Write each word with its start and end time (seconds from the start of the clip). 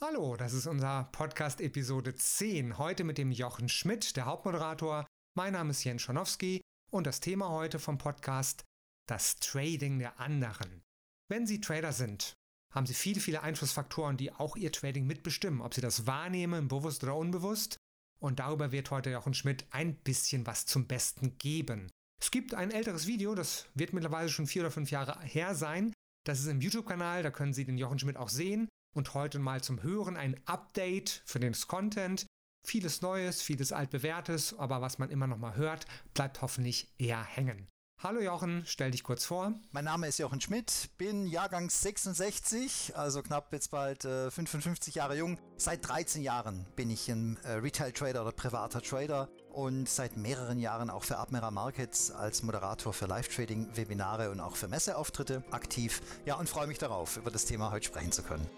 Hallo, 0.00 0.36
das 0.36 0.52
ist 0.52 0.68
unser 0.68 1.08
Podcast 1.10 1.60
Episode 1.60 2.14
10. 2.14 2.78
Heute 2.78 3.02
mit 3.02 3.18
dem 3.18 3.32
Jochen 3.32 3.68
Schmidt, 3.68 4.14
der 4.16 4.26
Hauptmoderator. 4.26 5.04
Mein 5.36 5.54
Name 5.54 5.72
ist 5.72 5.82
Jens 5.82 6.02
Schonowski 6.02 6.60
und 6.92 7.04
das 7.08 7.18
Thema 7.18 7.48
heute 7.48 7.80
vom 7.80 7.98
Podcast 7.98 8.62
das 9.08 9.40
Trading 9.40 9.98
der 9.98 10.20
anderen. 10.20 10.82
Wenn 11.28 11.48
Sie 11.48 11.60
Trader 11.60 11.92
sind, 11.92 12.34
haben 12.72 12.86
Sie 12.86 12.94
viele, 12.94 13.18
viele 13.18 13.42
Einflussfaktoren, 13.42 14.16
die 14.16 14.32
auch 14.32 14.54
Ihr 14.54 14.70
Trading 14.70 15.04
mitbestimmen, 15.04 15.60
ob 15.60 15.74
Sie 15.74 15.80
das 15.80 16.06
wahrnehmen, 16.06 16.68
bewusst 16.68 17.02
oder 17.02 17.16
unbewusst. 17.16 17.76
Und 18.20 18.38
darüber 18.38 18.70
wird 18.70 18.92
heute 18.92 19.10
Jochen 19.10 19.34
Schmidt 19.34 19.66
ein 19.72 19.96
bisschen 19.96 20.46
was 20.46 20.64
zum 20.64 20.86
Besten 20.86 21.38
geben. 21.38 21.90
Es 22.20 22.30
gibt 22.30 22.54
ein 22.54 22.70
älteres 22.70 23.08
Video, 23.08 23.34
das 23.34 23.66
wird 23.74 23.92
mittlerweile 23.92 24.28
schon 24.28 24.46
vier 24.46 24.62
oder 24.62 24.70
fünf 24.70 24.92
Jahre 24.92 25.20
her 25.22 25.56
sein. 25.56 25.92
Das 26.24 26.38
ist 26.38 26.46
im 26.46 26.60
YouTube-Kanal, 26.60 27.24
da 27.24 27.32
können 27.32 27.52
Sie 27.52 27.64
den 27.64 27.78
Jochen 27.78 27.98
Schmidt 27.98 28.16
auch 28.16 28.28
sehen. 28.28 28.68
Und 28.94 29.14
heute 29.14 29.38
mal 29.38 29.62
zum 29.62 29.82
Hören 29.82 30.16
ein 30.16 30.40
Update 30.46 31.22
für 31.24 31.40
den 31.40 31.54
Content. 31.66 32.26
Vieles 32.66 33.02
Neues, 33.02 33.42
vieles 33.42 33.72
altbewährtes, 33.72 34.58
aber 34.58 34.80
was 34.80 34.98
man 34.98 35.10
immer 35.10 35.26
noch 35.26 35.38
mal 35.38 35.56
hört, 35.56 35.86
bleibt 36.14 36.42
hoffentlich 36.42 36.92
eher 36.98 37.22
hängen. 37.22 37.68
Hallo 38.00 38.20
Jochen, 38.20 38.62
stell 38.64 38.92
dich 38.92 39.02
kurz 39.02 39.24
vor. 39.24 39.54
Mein 39.72 39.84
Name 39.84 40.06
ist 40.06 40.18
Jochen 40.18 40.40
Schmidt, 40.40 40.90
bin 40.98 41.26
Jahrgang 41.26 41.68
66, 41.68 42.96
also 42.96 43.22
knapp 43.22 43.52
jetzt 43.52 43.72
bald 43.72 44.04
äh, 44.04 44.30
55 44.30 44.94
Jahre 44.94 45.16
jung. 45.16 45.36
Seit 45.56 45.88
13 45.88 46.22
Jahren 46.22 46.64
bin 46.76 46.90
ich 46.90 47.08
ein 47.08 47.38
äh, 47.42 47.54
Retail 47.54 47.90
Trader 47.90 48.22
oder 48.22 48.30
privater 48.30 48.82
Trader 48.82 49.28
und 49.50 49.88
seit 49.88 50.16
mehreren 50.16 50.60
Jahren 50.60 50.90
auch 50.90 51.02
für 51.02 51.18
Admiral 51.18 51.50
Markets 51.50 52.12
als 52.12 52.44
Moderator 52.44 52.92
für 52.92 53.06
Live-Trading, 53.06 53.76
Webinare 53.76 54.30
und 54.30 54.38
auch 54.38 54.54
für 54.54 54.68
Messeauftritte 54.68 55.42
aktiv. 55.50 56.00
Ja, 56.24 56.36
und 56.36 56.48
freue 56.48 56.68
mich 56.68 56.78
darauf, 56.78 57.16
über 57.16 57.32
das 57.32 57.46
Thema 57.46 57.72
heute 57.72 57.86
sprechen 57.86 58.12
zu 58.12 58.22
können. 58.22 58.48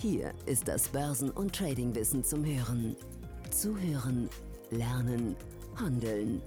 Hier 0.00 0.32
ist 0.46 0.66
das 0.66 0.88
Börsen- 0.88 1.30
und 1.30 1.54
Tradingwissen 1.54 2.24
zum 2.24 2.42
Hören. 2.42 2.96
Zuhören, 3.50 4.30
lernen, 4.70 5.36
handeln. 5.76 6.40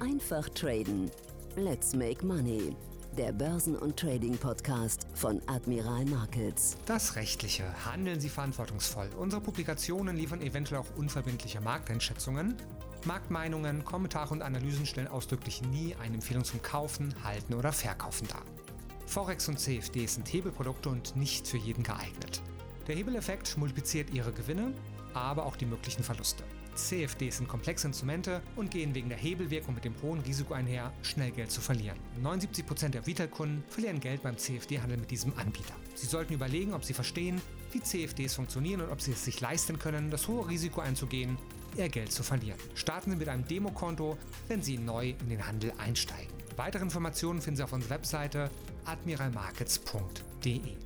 Einfach 0.00 0.48
traden. 0.48 1.08
Let's 1.54 1.94
make 1.94 2.26
money. 2.26 2.74
Der 3.16 3.30
Börsen- 3.30 3.76
und 3.76 3.96
Trading-Podcast 3.96 5.06
von 5.14 5.40
Admiral 5.46 6.04
Markets. 6.06 6.78
Das 6.86 7.14
Rechtliche. 7.14 7.62
Handeln 7.84 8.18
Sie 8.18 8.28
verantwortungsvoll. 8.28 9.08
Unsere 9.16 9.40
Publikationen 9.40 10.16
liefern 10.16 10.42
eventuell 10.42 10.80
auch 10.80 10.96
unverbindliche 10.96 11.60
Markteinschätzungen. 11.60 12.56
Marktmeinungen, 13.04 13.84
Kommentare 13.84 14.34
und 14.34 14.42
Analysen 14.42 14.84
stellen 14.84 15.06
ausdrücklich 15.06 15.62
nie 15.62 15.94
eine 16.02 16.16
Empfehlung 16.16 16.42
zum 16.42 16.60
Kaufen, 16.60 17.14
Halten 17.22 17.54
oder 17.54 17.72
Verkaufen 17.72 18.26
dar. 18.26 18.42
Forex 19.06 19.48
und 19.48 19.60
CFD 19.60 20.06
sind 20.06 20.26
Hebelprodukte 20.32 20.88
und 20.88 21.14
nicht 21.14 21.46
für 21.46 21.56
jeden 21.56 21.84
geeignet. 21.84 22.42
Der 22.86 22.94
Hebeleffekt 22.94 23.56
multipliziert 23.56 24.10
Ihre 24.10 24.32
Gewinne, 24.32 24.72
aber 25.12 25.44
auch 25.44 25.56
die 25.56 25.66
möglichen 25.66 26.04
Verluste. 26.04 26.44
CFDs 26.76 27.38
sind 27.38 27.48
komplexe 27.48 27.88
Instrumente 27.88 28.42
und 28.54 28.70
gehen 28.70 28.94
wegen 28.94 29.08
der 29.08 29.18
Hebelwirkung 29.18 29.74
mit 29.74 29.84
dem 29.84 29.94
hohen 30.02 30.20
Risiko 30.20 30.54
einher, 30.54 30.92
schnell 31.02 31.30
Geld 31.30 31.50
zu 31.50 31.60
verlieren. 31.60 31.98
79% 32.22 32.90
der 32.90 33.06
Retail-Kunden 33.06 33.64
verlieren 33.68 33.98
Geld 33.98 34.22
beim 34.22 34.36
CFD-Handel 34.36 34.98
mit 34.98 35.10
diesem 35.10 35.36
Anbieter. 35.36 35.74
Sie 35.94 36.06
sollten 36.06 36.34
überlegen, 36.34 36.74
ob 36.74 36.84
Sie 36.84 36.92
verstehen, 36.92 37.40
wie 37.72 37.82
CFDs 37.82 38.34
funktionieren 38.34 38.82
und 38.82 38.90
ob 38.90 39.00
Sie 39.00 39.12
es 39.12 39.24
sich 39.24 39.40
leisten 39.40 39.78
können, 39.78 40.10
das 40.10 40.28
hohe 40.28 40.48
Risiko 40.48 40.80
einzugehen, 40.80 41.38
Ihr 41.76 41.88
Geld 41.88 42.12
zu 42.12 42.22
verlieren. 42.22 42.58
Starten 42.74 43.10
Sie 43.10 43.16
mit 43.16 43.28
einem 43.28 43.48
Demokonto, 43.48 44.16
wenn 44.48 44.62
Sie 44.62 44.78
neu 44.78 45.14
in 45.20 45.28
den 45.28 45.46
Handel 45.46 45.72
einsteigen. 45.78 46.32
Weitere 46.56 46.82
Informationen 46.82 47.40
finden 47.40 47.56
Sie 47.56 47.64
auf 47.64 47.72
unserer 47.72 47.90
Webseite 47.90 48.50
admiralmarkets.de. 48.84 50.85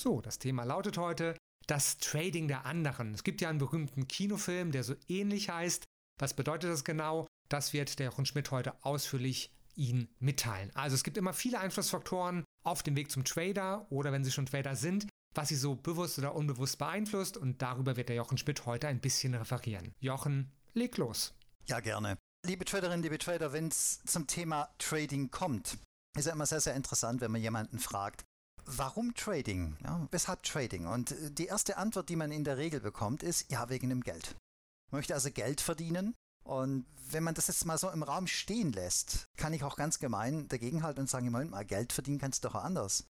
So, 0.00 0.22
das 0.22 0.38
Thema 0.38 0.64
lautet 0.64 0.96
heute 0.96 1.36
das 1.66 1.98
Trading 1.98 2.48
der 2.48 2.64
anderen. 2.64 3.12
Es 3.12 3.22
gibt 3.22 3.42
ja 3.42 3.50
einen 3.50 3.58
berühmten 3.58 4.08
Kinofilm, 4.08 4.72
der 4.72 4.82
so 4.82 4.94
ähnlich 5.08 5.50
heißt. 5.50 5.84
Was 6.18 6.32
bedeutet 6.32 6.70
das 6.70 6.84
genau? 6.84 7.26
Das 7.50 7.74
wird 7.74 7.98
der 7.98 8.06
Jochen 8.06 8.24
Schmidt 8.24 8.50
heute 8.50 8.82
ausführlich 8.82 9.52
Ihnen 9.74 10.08
mitteilen. 10.18 10.70
Also 10.74 10.94
es 10.94 11.04
gibt 11.04 11.18
immer 11.18 11.34
viele 11.34 11.60
Einflussfaktoren 11.60 12.44
auf 12.64 12.82
dem 12.82 12.96
Weg 12.96 13.10
zum 13.10 13.26
Trader 13.26 13.86
oder 13.90 14.10
wenn 14.10 14.24
Sie 14.24 14.32
schon 14.32 14.46
Trader 14.46 14.74
sind, 14.74 15.06
was 15.34 15.50
Sie 15.50 15.56
so 15.56 15.74
bewusst 15.74 16.18
oder 16.18 16.34
unbewusst 16.34 16.78
beeinflusst 16.78 17.36
und 17.36 17.60
darüber 17.60 17.98
wird 17.98 18.08
der 18.08 18.16
Jochen 18.16 18.38
Schmidt 18.38 18.64
heute 18.64 18.88
ein 18.88 19.00
bisschen 19.00 19.34
referieren. 19.34 19.92
Jochen, 20.00 20.50
leg 20.72 20.96
los. 20.96 21.34
Ja, 21.66 21.80
gerne. 21.80 22.16
Liebe 22.46 22.64
Traderinnen, 22.64 23.02
liebe 23.02 23.18
Trader, 23.18 23.52
wenn 23.52 23.68
es 23.68 24.02
zum 24.06 24.26
Thema 24.26 24.70
Trading 24.78 25.30
kommt, 25.30 25.76
ist 26.16 26.26
ja 26.26 26.32
immer 26.32 26.46
sehr, 26.46 26.60
sehr 26.60 26.74
interessant, 26.74 27.20
wenn 27.20 27.30
man 27.30 27.42
jemanden 27.42 27.78
fragt, 27.78 28.24
Warum 28.76 29.14
Trading? 29.14 29.76
Ja, 29.82 30.06
weshalb 30.10 30.42
Trading? 30.44 30.86
Und 30.86 31.12
äh, 31.12 31.30
die 31.30 31.46
erste 31.46 31.76
Antwort, 31.76 32.08
die 32.08 32.16
man 32.16 32.30
in 32.30 32.44
der 32.44 32.56
Regel 32.56 32.80
bekommt, 32.80 33.22
ist 33.22 33.50
ja 33.50 33.68
wegen 33.68 33.88
dem 33.88 34.02
Geld. 34.02 34.36
Man 34.90 35.00
möchte 35.00 35.14
also 35.14 35.30
Geld 35.30 35.60
verdienen. 35.60 36.14
Und 36.44 36.86
wenn 37.10 37.22
man 37.22 37.34
das 37.34 37.48
jetzt 37.48 37.64
mal 37.66 37.78
so 37.78 37.90
im 37.90 38.02
Raum 38.02 38.26
stehen 38.26 38.72
lässt, 38.72 39.26
kann 39.36 39.52
ich 39.52 39.62
auch 39.62 39.76
ganz 39.76 39.98
gemein 39.98 40.48
dagegenhalten 40.48 41.02
und 41.02 41.10
sagen, 41.10 41.30
Moment 41.30 41.50
mal, 41.50 41.64
Geld 41.64 41.92
verdienen 41.92 42.18
kannst 42.18 42.44
du 42.44 42.48
doch 42.48 42.54
anders. 42.54 43.04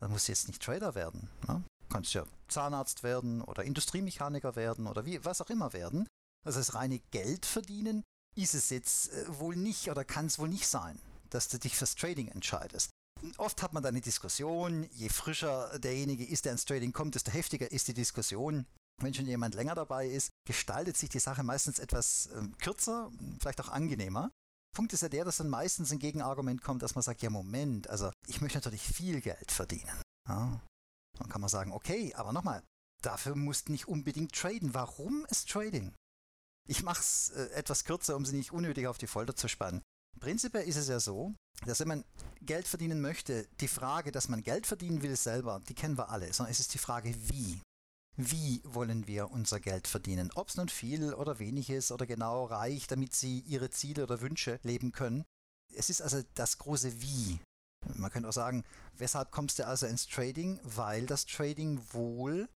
Dann 0.00 0.10
musst 0.10 0.28
du 0.28 0.32
jetzt 0.32 0.48
nicht 0.48 0.62
Trader 0.62 0.94
werden. 0.94 1.30
Ne? 1.46 1.64
Du 1.82 1.88
kannst 1.88 2.12
ja 2.12 2.24
Zahnarzt 2.48 3.02
werden 3.02 3.42
oder 3.42 3.64
Industriemechaniker 3.64 4.54
werden 4.56 4.86
oder 4.86 5.06
wie, 5.06 5.24
was 5.24 5.40
auch 5.40 5.50
immer 5.50 5.72
werden. 5.72 6.06
Also 6.44 6.60
das 6.60 6.74
reine 6.74 7.00
Geld 7.10 7.46
verdienen 7.46 8.04
ist 8.36 8.54
es 8.54 8.70
jetzt 8.70 9.12
äh, 9.12 9.38
wohl 9.38 9.56
nicht 9.56 9.90
oder 9.90 10.04
kann 10.04 10.26
es 10.26 10.38
wohl 10.38 10.48
nicht 10.48 10.68
sein, 10.68 11.00
dass 11.30 11.48
du 11.48 11.58
dich 11.58 11.76
fürs 11.76 11.94
Trading 11.94 12.28
entscheidest. 12.28 12.90
Oft 13.36 13.62
hat 13.62 13.72
man 13.72 13.82
da 13.82 13.88
eine 13.88 14.00
Diskussion, 14.00 14.88
je 14.92 15.08
frischer 15.08 15.78
derjenige 15.78 16.24
ist, 16.24 16.44
der 16.44 16.52
ins 16.52 16.64
Trading 16.64 16.92
kommt, 16.92 17.14
desto 17.14 17.30
heftiger 17.30 17.70
ist 17.70 17.88
die 17.88 17.94
Diskussion. 17.94 18.66
Wenn 19.00 19.14
schon 19.14 19.26
jemand 19.26 19.54
länger 19.54 19.74
dabei 19.74 20.08
ist, 20.08 20.30
gestaltet 20.46 20.96
sich 20.96 21.08
die 21.08 21.20
Sache 21.20 21.44
meistens 21.44 21.78
etwas 21.78 22.26
äh, 22.26 22.48
kürzer, 22.60 23.10
vielleicht 23.40 23.60
auch 23.60 23.68
angenehmer. 23.68 24.30
Punkt 24.74 24.92
ist 24.92 25.02
ja 25.02 25.08
der, 25.08 25.24
dass 25.24 25.38
dann 25.38 25.48
meistens 25.48 25.92
ein 25.92 25.98
Gegenargument 25.98 26.62
kommt, 26.62 26.82
dass 26.82 26.94
man 26.94 27.02
sagt, 27.02 27.22
ja 27.22 27.30
Moment, 27.30 27.88
also 27.88 28.10
ich 28.26 28.40
möchte 28.40 28.58
natürlich 28.58 28.82
viel 28.82 29.20
Geld 29.20 29.50
verdienen. 29.50 30.02
Ja, 30.28 30.60
dann 31.18 31.28
kann 31.28 31.40
man 31.40 31.50
sagen, 31.50 31.72
okay, 31.72 32.12
aber 32.14 32.32
nochmal, 32.32 32.62
dafür 33.02 33.34
musst 33.34 33.68
du 33.68 33.72
nicht 33.72 33.88
unbedingt 33.88 34.34
traden. 34.34 34.74
Warum 34.74 35.26
ist 35.30 35.48
Trading? 35.48 35.94
Ich 36.68 36.82
mache 36.82 37.00
es 37.00 37.30
äh, 37.30 37.50
etwas 37.50 37.84
kürzer, 37.84 38.16
um 38.16 38.24
sie 38.24 38.36
nicht 38.36 38.52
unnötig 38.52 38.86
auf 38.86 38.98
die 38.98 39.06
Folter 39.06 39.34
zu 39.34 39.48
spannen. 39.48 39.82
Prinzipiell 40.18 40.66
ist 40.66 40.76
es 40.76 40.88
ja 40.88 41.00
so, 41.00 41.34
dass 41.64 41.80
wenn 41.80 41.88
man 41.88 42.04
Geld 42.42 42.68
verdienen 42.68 43.00
möchte, 43.00 43.46
die 43.60 43.68
Frage, 43.68 44.12
dass 44.12 44.28
man 44.28 44.42
Geld 44.42 44.66
verdienen 44.66 45.02
will 45.02 45.16
selber, 45.16 45.60
die 45.68 45.74
kennen 45.74 45.98
wir 45.98 46.10
alle, 46.10 46.32
sondern 46.32 46.52
es 46.52 46.60
ist 46.60 46.74
die 46.74 46.78
Frage, 46.78 47.14
wie. 47.28 47.60
Wie 48.16 48.60
wollen 48.64 49.06
wir 49.06 49.30
unser 49.30 49.60
Geld 49.60 49.86
verdienen? 49.86 50.32
Ob 50.34 50.48
es 50.48 50.56
nun 50.56 50.68
viel 50.68 51.14
oder 51.14 51.38
wenig 51.38 51.70
ist 51.70 51.92
oder 51.92 52.04
genau 52.04 52.46
reicht, 52.46 52.90
damit 52.90 53.14
Sie 53.14 53.40
Ihre 53.40 53.70
Ziele 53.70 54.02
oder 54.02 54.20
Wünsche 54.20 54.58
leben 54.64 54.90
können. 54.90 55.24
Es 55.72 55.88
ist 55.88 56.02
also 56.02 56.22
das 56.34 56.58
große 56.58 57.00
Wie. 57.00 57.38
Man 57.94 58.10
könnte 58.10 58.28
auch 58.28 58.32
sagen, 58.32 58.64
weshalb 58.96 59.30
kommst 59.30 59.60
du 59.60 59.66
also 59.66 59.86
ins 59.86 60.08
Trading? 60.08 60.58
Weil 60.64 61.06
das 61.06 61.26
Trading 61.26 61.80
wohl 61.92 62.48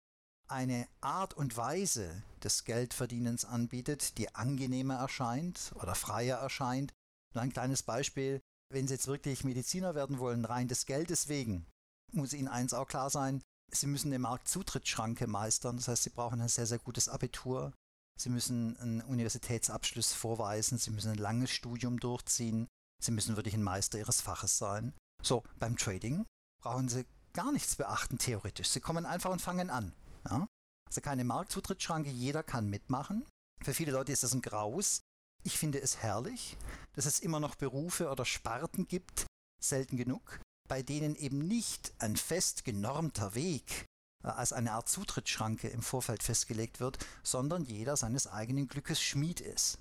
eine 0.49 0.89
Art 1.01 1.35
und 1.35 1.57
Weise 1.57 2.23
des 2.43 2.65
Geldverdienens 2.65 3.45
anbietet, 3.45 4.19
die 4.19 4.35
angenehmer 4.35 4.97
erscheint 4.97 5.73
oder 5.77 5.95
freier 5.95 6.39
erscheint, 6.39 6.93
nur 7.35 7.43
ein 7.43 7.53
kleines 7.53 7.83
Beispiel, 7.83 8.41
wenn 8.73 8.89
Sie 8.89 8.95
jetzt 8.95 9.07
wirklich 9.07 9.45
Mediziner 9.45 9.95
werden 9.95 10.19
wollen, 10.19 10.45
rein 10.45 10.69
des 10.69 10.87
Geldes 10.87 11.29
wegen, 11.29 11.67
muss 12.13 12.33
Ihnen 12.33 12.49
eins 12.49 12.75
auch 12.75 12.87
klar 12.87 13.11
sein, 13.11 13.43
Sie 13.73 13.87
müssen 13.87 14.09
eine 14.09 14.19
Marktzutrittsschranke 14.19 15.27
meistern, 15.27 15.77
das 15.77 15.89
heißt, 15.89 16.03
Sie 16.03 16.11
brauchen 16.11 16.41
ein 16.41 16.49
sehr, 16.49 16.67
sehr 16.67 16.79
gutes 16.79 17.09
Abitur, 17.09 17.73
Sie 18.19 18.29
müssen 18.29 18.77
einen 18.79 19.01
Universitätsabschluss 19.03 20.13
vorweisen, 20.13 20.79
Sie 20.79 20.91
müssen 20.91 21.13
ein 21.13 21.19
langes 21.19 21.51
Studium 21.51 21.99
durchziehen, 21.99 22.69
Sie 23.03 23.13
müssen 23.13 23.37
wirklich 23.37 23.55
ein 23.55 23.63
Meister 23.63 23.99
Ihres 23.99 24.21
Faches 24.21 24.59
sein. 24.59 24.95
So, 25.23 25.43
beim 25.59 25.77
Trading 25.77 26.27
brauchen 26.63 26.89
Sie 26.89 27.07
gar 27.33 27.53
nichts 27.53 27.77
beachten, 27.77 28.19
theoretisch. 28.19 28.69
Sie 28.69 28.81
kommen 28.81 29.07
einfach 29.07 29.31
und 29.31 29.41
fangen 29.41 29.71
an. 29.71 29.93
Ja? 30.29 30.47
Also 30.87 31.01
keine 31.01 31.25
Marktzutrittsschranke, 31.25 32.11
jeder 32.11 32.43
kann 32.43 32.69
mitmachen. 32.69 33.27
Für 33.63 33.75
viele 33.75 33.93
Leute 33.93 34.13
ist 34.13 34.23
das 34.23 34.35
ein 34.35 34.43
Graus, 34.43 35.01
ich 35.45 35.59
finde 35.59 35.81
es 35.81 35.99
herrlich, 35.99 36.57
dass 36.95 37.07
es 37.07 37.21
immer 37.21 37.41
noch 37.41 37.55
Berufe 37.55 38.11
oder 38.11 38.25
Sparten 38.25 38.87
gibt, 38.87 39.27
selten 39.63 39.97
genug, 39.97 40.41
bei 40.69 40.83
denen 40.83 41.15
eben 41.17 41.39
nicht 41.39 41.93
ein 41.99 42.17
fest 42.17 42.65
genormter 42.65 43.35
Weg 43.35 43.87
äh, 44.25 44.29
als 44.29 44.53
eine 44.53 44.73
Art 44.73 44.89
Zutrittsschranke 44.89 45.69
im 45.69 45.83
Vorfeld 45.83 46.23
festgelegt 46.23 46.81
wird, 46.81 47.05
sondern 47.23 47.65
jeder 47.65 47.97
seines 47.97 48.27
eigenen 48.27 48.69
Glückes 48.69 49.01
Schmied 49.01 49.41
ist. 49.41 49.79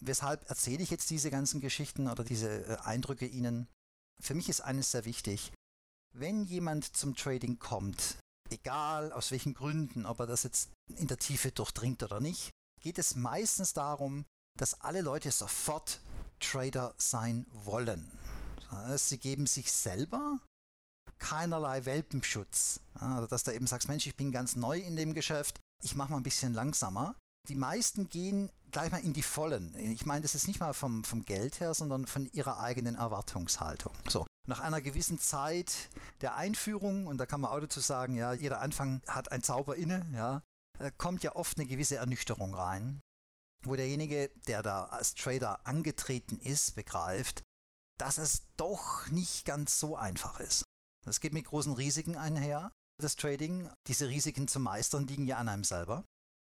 Weshalb 0.00 0.48
erzähle 0.50 0.82
ich 0.82 0.90
jetzt 0.90 1.10
diese 1.10 1.30
ganzen 1.30 1.60
Geschichten 1.60 2.08
oder 2.08 2.24
diese 2.24 2.66
äh, 2.66 2.76
Eindrücke 2.78 3.26
Ihnen? 3.26 3.68
Für 4.20 4.34
mich 4.34 4.48
ist 4.48 4.60
eines 4.60 4.90
sehr 4.90 5.04
wichtig. 5.04 5.52
Wenn 6.14 6.44
jemand 6.44 6.96
zum 6.96 7.14
Trading 7.14 7.58
kommt, 7.58 8.18
egal 8.50 9.12
aus 9.12 9.30
welchen 9.30 9.54
Gründen, 9.54 10.04
ob 10.04 10.20
er 10.20 10.26
das 10.26 10.42
jetzt 10.42 10.70
in 10.96 11.06
der 11.06 11.18
Tiefe 11.18 11.52
durchdringt 11.52 12.02
oder 12.02 12.20
nicht, 12.20 12.50
geht 12.80 12.98
es 12.98 13.14
meistens 13.14 13.72
darum, 13.72 14.26
dass 14.58 14.80
alle 14.80 15.00
Leute 15.00 15.30
sofort 15.30 16.00
Trader 16.40 16.94
sein 16.96 17.46
wollen. 17.52 18.10
Sie 18.96 19.18
geben 19.18 19.46
sich 19.46 19.70
selber 19.70 20.38
keinerlei 21.18 21.84
Welpenschutz. 21.84 22.80
Also 22.94 23.26
dass 23.26 23.44
du 23.44 23.52
eben 23.52 23.66
sagst, 23.66 23.88
Mensch, 23.88 24.06
ich 24.06 24.16
bin 24.16 24.32
ganz 24.32 24.56
neu 24.56 24.78
in 24.78 24.96
dem 24.96 25.14
Geschäft, 25.14 25.60
ich 25.82 25.94
mache 25.94 26.10
mal 26.10 26.18
ein 26.18 26.22
bisschen 26.22 26.52
langsamer. 26.52 27.14
Die 27.48 27.54
meisten 27.54 28.08
gehen 28.08 28.50
gleich 28.70 28.90
mal 28.90 29.04
in 29.04 29.12
die 29.12 29.22
Vollen. 29.22 29.74
Ich 29.76 30.06
meine, 30.06 30.22
das 30.22 30.34
ist 30.34 30.46
nicht 30.46 30.60
mal 30.60 30.74
vom, 30.74 31.04
vom 31.04 31.24
Geld 31.24 31.60
her, 31.60 31.74
sondern 31.74 32.06
von 32.06 32.26
ihrer 32.32 32.60
eigenen 32.60 32.94
Erwartungshaltung. 32.94 33.92
So, 34.08 34.26
nach 34.48 34.60
einer 34.60 34.80
gewissen 34.80 35.18
Zeit 35.18 35.72
der 36.20 36.36
Einführung, 36.36 37.06
und 37.06 37.18
da 37.18 37.26
kann 37.26 37.40
man 37.40 37.50
auch 37.50 37.60
dazu 37.60 37.80
sagen, 37.80 38.14
ja, 38.14 38.32
jeder 38.32 38.60
Anfang 38.60 39.02
hat 39.08 39.32
ein 39.32 39.42
Zauber 39.42 39.76
inne, 39.76 40.06
ja, 40.14 40.42
äh, 40.78 40.90
kommt 40.96 41.22
ja 41.22 41.34
oft 41.34 41.58
eine 41.58 41.66
gewisse 41.66 41.96
Ernüchterung 41.96 42.54
rein, 42.54 43.00
wo 43.66 43.76
derjenige, 43.76 44.30
der 44.46 44.62
da 44.62 44.84
als 44.86 45.14
Trader 45.14 45.66
angetreten 45.66 46.38
ist, 46.38 46.74
begreift, 46.74 47.42
dass 47.98 48.18
es 48.18 48.42
doch 48.56 49.08
nicht 49.08 49.44
ganz 49.44 49.78
so 49.78 49.96
einfach 49.96 50.40
ist. 50.40 50.64
Das 51.04 51.20
geht 51.20 51.32
mit 51.32 51.46
großen 51.46 51.72
Risiken 51.72 52.16
einher, 52.16 52.72
das 53.00 53.16
Trading. 53.16 53.68
Diese 53.86 54.08
Risiken 54.08 54.48
zu 54.48 54.60
meistern 54.60 55.06
liegen 55.06 55.26
ja 55.26 55.38
an 55.38 55.48
einem 55.48 55.64
selber. 55.64 56.04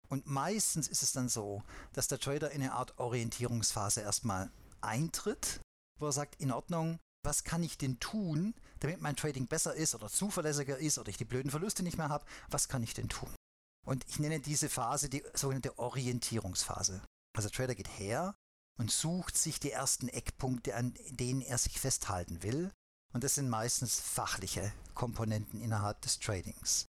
Und 0.09 0.27
meistens 0.27 0.87
ist 0.87 1.01
es 1.01 1.11
dann 1.11 1.29
so, 1.29 1.63
dass 1.93 2.07
der 2.07 2.19
Trader 2.19 2.51
in 2.51 2.61
eine 2.61 2.73
Art 2.73 2.97
Orientierungsphase 2.99 4.01
erstmal 4.01 4.51
eintritt, 4.81 5.59
wo 5.99 6.07
er 6.07 6.11
sagt, 6.11 6.35
in 6.39 6.51
Ordnung, 6.51 6.99
was 7.23 7.43
kann 7.43 7.63
ich 7.63 7.77
denn 7.77 7.99
tun, 7.99 8.53
damit 8.79 9.01
mein 9.01 9.15
Trading 9.15 9.47
besser 9.47 9.73
ist 9.73 9.95
oder 9.95 10.09
zuverlässiger 10.09 10.77
ist 10.77 10.99
oder 10.99 11.09
ich 11.09 11.17
die 11.17 11.25
blöden 11.25 11.51
Verluste 11.51 11.81
nicht 11.81 11.97
mehr 11.97 12.09
habe, 12.09 12.25
was 12.49 12.67
kann 12.67 12.83
ich 12.83 12.93
denn 12.93 13.09
tun? 13.09 13.33
Und 13.85 14.05
ich 14.07 14.19
nenne 14.19 14.39
diese 14.39 14.69
Phase 14.69 15.09
die 15.09 15.23
sogenannte 15.33 15.77
Orientierungsphase. 15.77 17.01
Also 17.35 17.49
der 17.49 17.55
Trader 17.55 17.75
geht 17.75 17.99
her 17.99 18.35
und 18.79 18.91
sucht 18.91 19.37
sich 19.37 19.59
die 19.59 19.71
ersten 19.71 20.07
Eckpunkte, 20.07 20.75
an 20.75 20.93
denen 21.09 21.41
er 21.41 21.57
sich 21.57 21.79
festhalten 21.79 22.43
will. 22.43 22.71
Und 23.13 23.23
das 23.23 23.35
sind 23.35 23.49
meistens 23.49 23.99
fachliche 23.99 24.73
Komponenten 24.95 25.61
innerhalb 25.61 26.01
des 26.01 26.19
Tradings. 26.19 26.85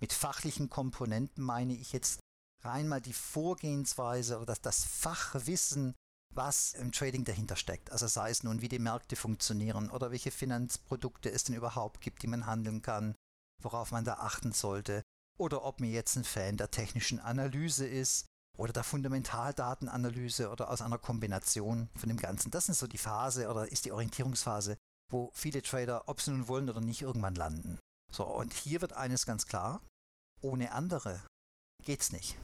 Mit 0.00 0.12
fachlichen 0.12 0.70
Komponenten 0.70 1.42
meine 1.42 1.74
ich 1.74 1.92
jetzt 1.92 2.20
rein 2.62 2.88
mal 2.88 3.00
die 3.00 3.12
Vorgehensweise 3.12 4.36
oder 4.36 4.46
das, 4.46 4.60
das 4.60 4.84
Fachwissen, 4.84 5.94
was 6.34 6.74
im 6.74 6.92
Trading 6.92 7.24
dahinter 7.24 7.56
steckt. 7.56 7.90
Also 7.90 8.06
sei 8.06 8.30
es 8.30 8.42
nun, 8.42 8.60
wie 8.60 8.68
die 8.68 8.78
Märkte 8.78 9.16
funktionieren 9.16 9.90
oder 9.90 10.10
welche 10.10 10.30
Finanzprodukte 10.30 11.30
es 11.30 11.44
denn 11.44 11.56
überhaupt 11.56 12.00
gibt, 12.00 12.22
die 12.22 12.26
man 12.26 12.46
handeln 12.46 12.82
kann, 12.82 13.14
worauf 13.62 13.90
man 13.90 14.04
da 14.04 14.14
achten 14.14 14.52
sollte, 14.52 15.02
oder 15.38 15.64
ob 15.64 15.80
mir 15.80 15.90
jetzt 15.90 16.16
ein 16.16 16.24
Fan 16.24 16.56
der 16.56 16.70
technischen 16.70 17.20
Analyse 17.20 17.86
ist 17.86 18.26
oder 18.56 18.72
der 18.72 18.84
Fundamentaldatenanalyse 18.84 20.50
oder 20.50 20.70
aus 20.70 20.80
einer 20.82 20.98
Kombination 20.98 21.88
von 21.94 22.08
dem 22.08 22.18
Ganzen. 22.18 22.50
Das 22.50 22.68
ist 22.68 22.78
so 22.78 22.86
die 22.86 22.98
Phase 22.98 23.48
oder 23.48 23.70
ist 23.70 23.84
die 23.84 23.92
Orientierungsphase, 23.92 24.76
wo 25.10 25.30
viele 25.34 25.62
Trader, 25.62 26.08
ob 26.08 26.20
sie 26.20 26.30
nun 26.30 26.48
wollen 26.48 26.70
oder 26.70 26.80
nicht, 26.80 27.02
irgendwann 27.02 27.34
landen. 27.34 27.78
So, 28.12 28.24
und 28.24 28.54
hier 28.54 28.80
wird 28.80 28.94
eines 28.94 29.26
ganz 29.26 29.46
klar, 29.46 29.82
ohne 30.40 30.72
andere 30.72 31.22
geht's 31.84 32.12
nicht. 32.12 32.38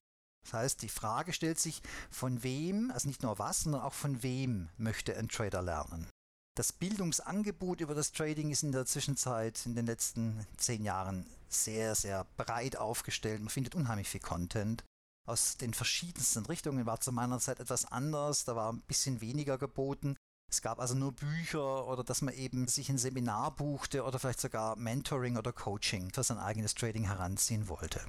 Das 0.45 0.55
heißt, 0.55 0.83
die 0.83 0.89
Frage 0.89 1.33
stellt 1.33 1.61
sich, 1.61 1.83
von 2.11 2.43
wem, 2.43 2.91
also 2.91 3.09
nicht 3.09 3.23
nur 3.23 3.39
was, 3.39 3.61
sondern 3.61 3.83
auch 3.83 3.95
von 3.95 4.23
wem 4.23 4.69
möchte 4.77 5.17
ein 5.17 5.29
Trader 5.29 5.63
lernen. 5.63 6.11
Das 6.55 6.71
Bildungsangebot 6.71 7.81
über 7.81 7.95
das 7.95 8.13
Trading 8.13 8.51
ist 8.51 8.63
in 8.63 8.73
der 8.73 8.85
Zwischenzeit, 8.85 9.65
in 9.65 9.75
den 9.75 9.87
letzten 9.87 10.47
zehn 10.59 10.85
Jahren, 10.85 11.27
sehr, 11.49 11.95
sehr 11.95 12.27
breit 12.37 12.77
aufgestellt. 12.77 13.41
Man 13.41 13.49
findet 13.49 13.75
unheimlich 13.75 14.09
viel 14.09 14.21
Content 14.21 14.85
aus 15.27 15.57
den 15.57 15.73
verschiedensten 15.73 16.45
Richtungen. 16.45 16.85
War 16.85 17.01
zu 17.01 17.11
meiner 17.11 17.39
Zeit 17.39 17.59
etwas 17.59 17.87
anders, 17.87 18.45
da 18.45 18.55
war 18.55 18.71
ein 18.71 18.83
bisschen 18.83 19.23
weniger 19.23 19.57
geboten. 19.57 20.15
Es 20.51 20.61
gab 20.61 20.79
also 20.79 20.95
nur 20.95 21.13
Bücher 21.13 21.89
oder 21.89 22.05
dass 22.05 22.21
man 22.21 22.35
eben 22.35 22.69
sich 22.69 22.91
ein 22.91 22.99
Seminar 22.99 23.57
buchte 23.57 24.05
oder 24.05 24.19
vielleicht 24.19 24.41
sogar 24.41 24.77
Mentoring 24.77 25.39
oder 25.39 25.55
Coaching 25.55 26.13
für 26.13 26.23
sein 26.23 26.39
eigenes 26.39 26.75
Trading 26.75 27.05
heranziehen 27.05 27.69
wollte. 27.69 28.07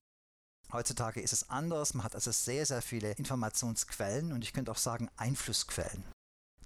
Heutzutage 0.73 1.21
ist 1.21 1.31
es 1.31 1.49
anders, 1.49 1.93
man 1.93 2.03
hat 2.03 2.15
also 2.15 2.33
sehr, 2.33 2.65
sehr 2.65 2.81
viele 2.81 3.11
Informationsquellen 3.13 4.33
und 4.33 4.43
ich 4.43 4.51
könnte 4.51 4.71
auch 4.71 4.77
sagen 4.77 5.09
Einflussquellen. 5.15 6.03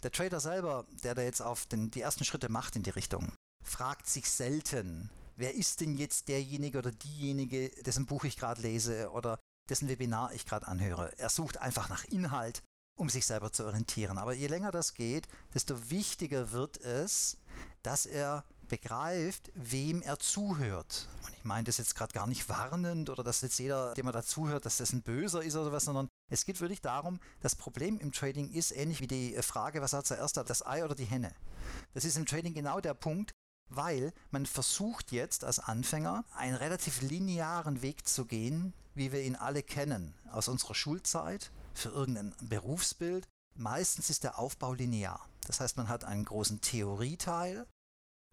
Der 0.04 0.12
Trader 0.12 0.40
selber, 0.40 0.86
der 1.04 1.16
da 1.16 1.22
jetzt 1.22 1.42
auf 1.42 1.66
den, 1.66 1.92
die 1.92 2.02
ersten 2.02 2.24
Schritte 2.24 2.50
macht 2.50 2.76
in 2.76 2.84
die 2.84 2.92
Richtung, 2.92 3.32
fragt 3.64 4.08
sich 4.08 4.30
selten, 4.30 5.10
wer 5.36 5.56
ist 5.56 5.82
denn 5.82 5.96
jetzt 5.98 6.28
derjenige 6.28 6.78
oder 6.78 6.92
diejenige, 6.92 7.70
dessen 7.84 8.06
Buch 8.06 8.24
ich 8.24 8.38
gerade 8.38 8.62
lese 8.62 9.12
oder 9.12 9.40
dessen 9.70 9.90
Webinar 9.90 10.34
ich 10.34 10.46
gerade 10.46 10.68
anhöre. 10.68 11.18
Er 11.18 11.30
sucht 11.30 11.58
einfach 11.58 11.90
nach 11.90 12.06
Inhalt, 12.06 12.64
um 12.98 13.10
sich 13.10 13.26
selber 13.26 13.52
zu 13.52 13.66
orientieren. 13.66 14.18
Aber 14.18 14.34
je 14.34 14.48
länger 14.48 14.72
das 14.72 14.94
geht, 14.94 15.28
desto 15.54 15.90
wichtiger 15.90 16.52
wird 16.52 16.78
es, 16.82 17.38
dass 17.84 18.06
er 18.06 18.44
begreift, 18.68 19.52
wem 19.56 20.02
er 20.02 20.20
zuhört. 20.20 21.08
Und 21.26 21.34
ich 21.38 21.44
meine 21.44 21.66
das 21.66 21.78
jetzt 21.78 21.96
gerade 21.96 22.14
gar 22.14 22.28
nicht 22.28 22.50
warnend 22.50 23.10
oder 23.10 23.24
dass 23.24 23.42
jetzt 23.42 23.60
jeder, 23.60 23.94
dem 23.94 24.08
er 24.08 24.12
dazuhört, 24.12 24.66
dass 24.66 24.78
das 24.78 24.94
ein 24.94 25.02
Böser 25.02 25.44
ist 25.44 25.56
oder 25.56 25.72
was, 25.72 25.86
sondern 25.86 26.10
es 26.30 26.46
geht 26.46 26.60
wirklich 26.62 26.82
darum, 26.82 27.20
das 27.42 27.56
Problem 27.56 28.00
im 28.00 28.12
Trading 28.12 28.50
ist 28.52 28.72
ähnlich 28.72 29.02
wie 29.02 29.08
die 29.08 29.34
Frage, 29.42 29.82
was 29.82 29.94
hat 29.94 30.06
zuerst 30.06 30.38
das 30.38 30.66
Ei 30.66 30.84
oder 30.84 30.96
die 30.96 31.06
Henne. 31.06 31.34
Das 31.94 32.06
ist 32.06 32.18
im 32.18 32.26
Trading 32.26 32.54
genau 32.54 32.80
der 32.80 32.94
Punkt, 32.94 33.32
weil 33.70 34.14
man 34.32 34.46
versucht 34.46 35.12
jetzt 35.12 35.44
als 35.44 35.60
Anfänger 35.60 36.24
einen 36.36 36.56
relativ 36.56 37.02
linearen 37.02 37.82
Weg 37.82 38.08
zu 38.08 38.26
gehen, 38.26 38.74
wie 38.96 39.12
wir 39.12 39.22
ihn 39.22 39.36
alle 39.36 39.64
kennen 39.64 40.14
aus 40.32 40.48
unserer 40.48 40.76
Schulzeit 40.76 41.52
für 41.74 41.90
irgendein 41.90 42.34
Berufsbild. 42.42 43.28
Meistens 43.56 44.10
ist 44.10 44.24
der 44.24 44.40
Aufbau 44.40 44.74
linear. 44.74 45.28
Das 45.46 45.60
heißt, 45.60 45.78
man 45.78 45.88
hat 45.88 46.04
einen 46.04 46.26
großen 46.26 46.62
Theorieteil 46.62 47.66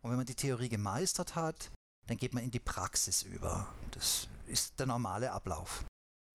und 0.05 0.11
wenn 0.11 0.19
man 0.19 0.27
die 0.27 0.35
Theorie 0.35 0.69
gemeistert 0.69 1.35
hat, 1.35 1.73
dann 2.07 2.19
geht 2.19 2.35
man 2.35 2.45
in 2.45 2.51
die 2.51 2.61
Praxis 2.61 3.23
über. 3.23 3.67
Das 3.93 4.29
ist 4.47 4.79
der 4.79 4.87
normale 4.87 5.33
Ablauf. 5.33 5.87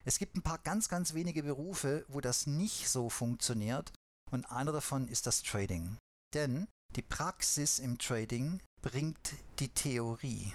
Es 0.03 0.17
gibt 0.17 0.35
ein 0.35 0.41
paar 0.41 0.57
ganz, 0.57 0.89
ganz 0.89 1.13
wenige 1.13 1.43
Berufe, 1.43 2.03
wo 2.07 2.19
das 2.19 2.47
nicht 2.47 2.89
so 2.89 3.09
funktioniert 3.09 3.93
und 4.31 4.51
einer 4.51 4.71
davon 4.71 5.07
ist 5.07 5.27
das 5.27 5.43
Trading. 5.43 5.97
Denn 6.33 6.67
die 6.95 7.03
Praxis 7.03 7.77
im 7.77 7.99
Trading 7.99 8.59
bringt 8.81 9.35
die 9.59 9.69
Theorie. 9.69 10.51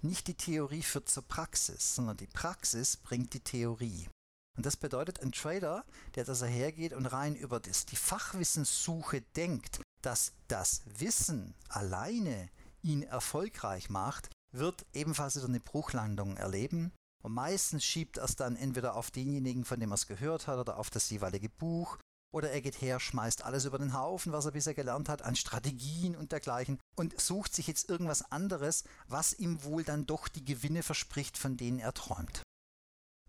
Nicht 0.00 0.26
die 0.28 0.34
Theorie 0.34 0.82
führt 0.82 1.10
zur 1.10 1.24
Praxis, 1.24 1.94
sondern 1.94 2.16
die 2.16 2.26
Praxis 2.26 2.96
bringt 2.96 3.34
die 3.34 3.40
Theorie. 3.40 4.08
Und 4.56 4.64
das 4.64 4.76
bedeutet, 4.76 5.20
ein 5.20 5.32
Trader, 5.32 5.84
der 6.14 6.24
das 6.24 6.42
hergeht 6.42 6.94
und 6.94 7.06
rein 7.06 7.34
über 7.34 7.60
das, 7.60 7.84
die 7.84 7.96
Fachwissenssuche 7.96 9.20
denkt, 9.36 9.80
dass 10.04 10.32
das 10.48 10.82
Wissen 10.84 11.54
alleine 11.68 12.50
ihn 12.82 13.02
erfolgreich 13.02 13.90
macht, 13.90 14.30
wird 14.52 14.84
ebenfalls 14.92 15.36
wieder 15.36 15.48
eine 15.48 15.60
Bruchlandung 15.60 16.36
erleben. 16.36 16.92
Und 17.22 17.32
meistens 17.32 17.84
schiebt 17.84 18.18
er 18.18 18.24
es 18.24 18.36
dann 18.36 18.56
entweder 18.56 18.96
auf 18.96 19.10
denjenigen, 19.10 19.64
von 19.64 19.80
dem 19.80 19.90
er 19.92 19.94
es 19.94 20.06
gehört 20.06 20.46
hat, 20.46 20.58
oder 20.58 20.78
auf 20.78 20.90
das 20.90 21.08
jeweilige 21.08 21.48
Buch. 21.48 21.96
Oder 22.34 22.50
er 22.50 22.60
geht 22.60 22.80
her, 22.82 23.00
schmeißt 23.00 23.44
alles 23.44 23.64
über 23.64 23.78
den 23.78 23.94
Haufen, 23.94 24.32
was 24.32 24.44
er 24.44 24.52
bisher 24.52 24.74
gelernt 24.74 25.08
hat, 25.08 25.22
an 25.22 25.36
Strategien 25.36 26.16
und 26.16 26.32
dergleichen, 26.32 26.78
und 26.96 27.18
sucht 27.18 27.54
sich 27.54 27.66
jetzt 27.66 27.88
irgendwas 27.88 28.30
anderes, 28.30 28.84
was 29.08 29.32
ihm 29.32 29.62
wohl 29.64 29.84
dann 29.84 30.04
doch 30.04 30.28
die 30.28 30.44
Gewinne 30.44 30.82
verspricht, 30.82 31.38
von 31.38 31.56
denen 31.56 31.78
er 31.78 31.94
träumt. 31.94 32.42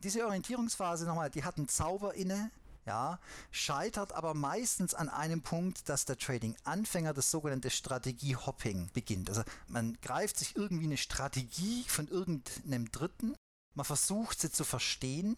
Diese 0.04 0.26
Orientierungsphase 0.26 1.06
nochmal, 1.06 1.30
die 1.30 1.44
hat 1.44 1.58
einen 1.58 1.70
Zauber 1.70 2.16
inne, 2.16 2.52
ja, 2.86 3.20
scheitert 3.52 4.14
aber 4.14 4.34
meistens 4.34 4.94
an 4.94 5.10
einem 5.10 5.42
Punkt, 5.42 5.90
dass 5.90 6.06
der 6.06 6.18
Trading-Anfänger 6.18 7.14
das 7.14 7.32
sogenannte 7.32 7.70
Strategie-Hopping 7.70 8.92
beginnt. 8.94 9.30
Also 9.30 9.44
man 9.68 9.98
greift 10.02 10.38
sich 10.38 10.56
irgendwie 10.56 10.86
eine 10.86 10.98
Strategie 10.98 11.84
von 11.88 12.08
irgendeinem 12.08 12.92
Dritten, 12.92 13.36
man 13.76 13.86
versucht 13.86 14.40
sie 14.40 14.52
zu 14.52 14.64
verstehen, 14.64 15.36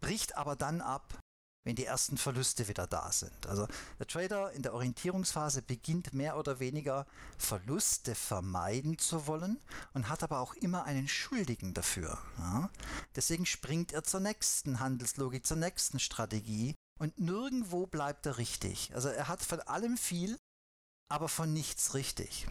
bricht 0.00 0.36
aber 0.36 0.56
dann 0.56 0.80
ab, 0.80 1.18
wenn 1.64 1.76
die 1.76 1.84
ersten 1.84 2.16
Verluste 2.16 2.68
wieder 2.68 2.86
da 2.86 3.12
sind. 3.12 3.46
Also 3.46 3.66
der 3.98 4.06
Trader 4.06 4.52
in 4.52 4.62
der 4.62 4.74
Orientierungsphase 4.74 5.62
beginnt 5.62 6.12
mehr 6.12 6.36
oder 6.36 6.58
weniger 6.60 7.06
Verluste 7.38 8.14
vermeiden 8.14 8.98
zu 8.98 9.26
wollen 9.26 9.60
und 9.92 10.08
hat 10.08 10.22
aber 10.22 10.40
auch 10.40 10.54
immer 10.54 10.84
einen 10.84 11.08
Schuldigen 11.08 11.74
dafür. 11.74 12.18
Ja? 12.38 12.70
Deswegen 13.14 13.46
springt 13.46 13.92
er 13.92 14.02
zur 14.02 14.20
nächsten 14.20 14.80
Handelslogik, 14.80 15.46
zur 15.46 15.56
nächsten 15.56 15.98
Strategie 15.98 16.74
und 16.98 17.18
nirgendwo 17.18 17.86
bleibt 17.86 18.26
er 18.26 18.38
richtig. 18.38 18.92
Also 18.94 19.08
er 19.08 19.28
hat 19.28 19.42
von 19.42 19.60
allem 19.60 19.96
viel, 19.96 20.38
aber 21.08 21.28
von 21.28 21.52
nichts 21.52 21.94
richtig. 21.94 22.46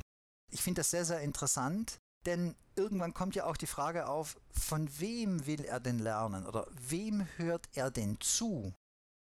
Ich 0.51 0.61
finde 0.61 0.81
das 0.81 0.91
sehr, 0.91 1.05
sehr 1.05 1.21
interessant, 1.21 1.97
denn 2.25 2.55
irgendwann 2.75 3.13
kommt 3.13 3.35
ja 3.35 3.45
auch 3.45 3.57
die 3.57 3.67
Frage 3.67 4.07
auf, 4.07 4.37
von 4.51 4.87
wem 4.99 5.45
will 5.45 5.63
er 5.65 5.79
denn 5.79 5.99
lernen 5.99 6.45
oder 6.45 6.67
wem 6.71 7.27
hört 7.37 7.67
er 7.73 7.91
denn 7.91 8.19
zu? 8.19 8.73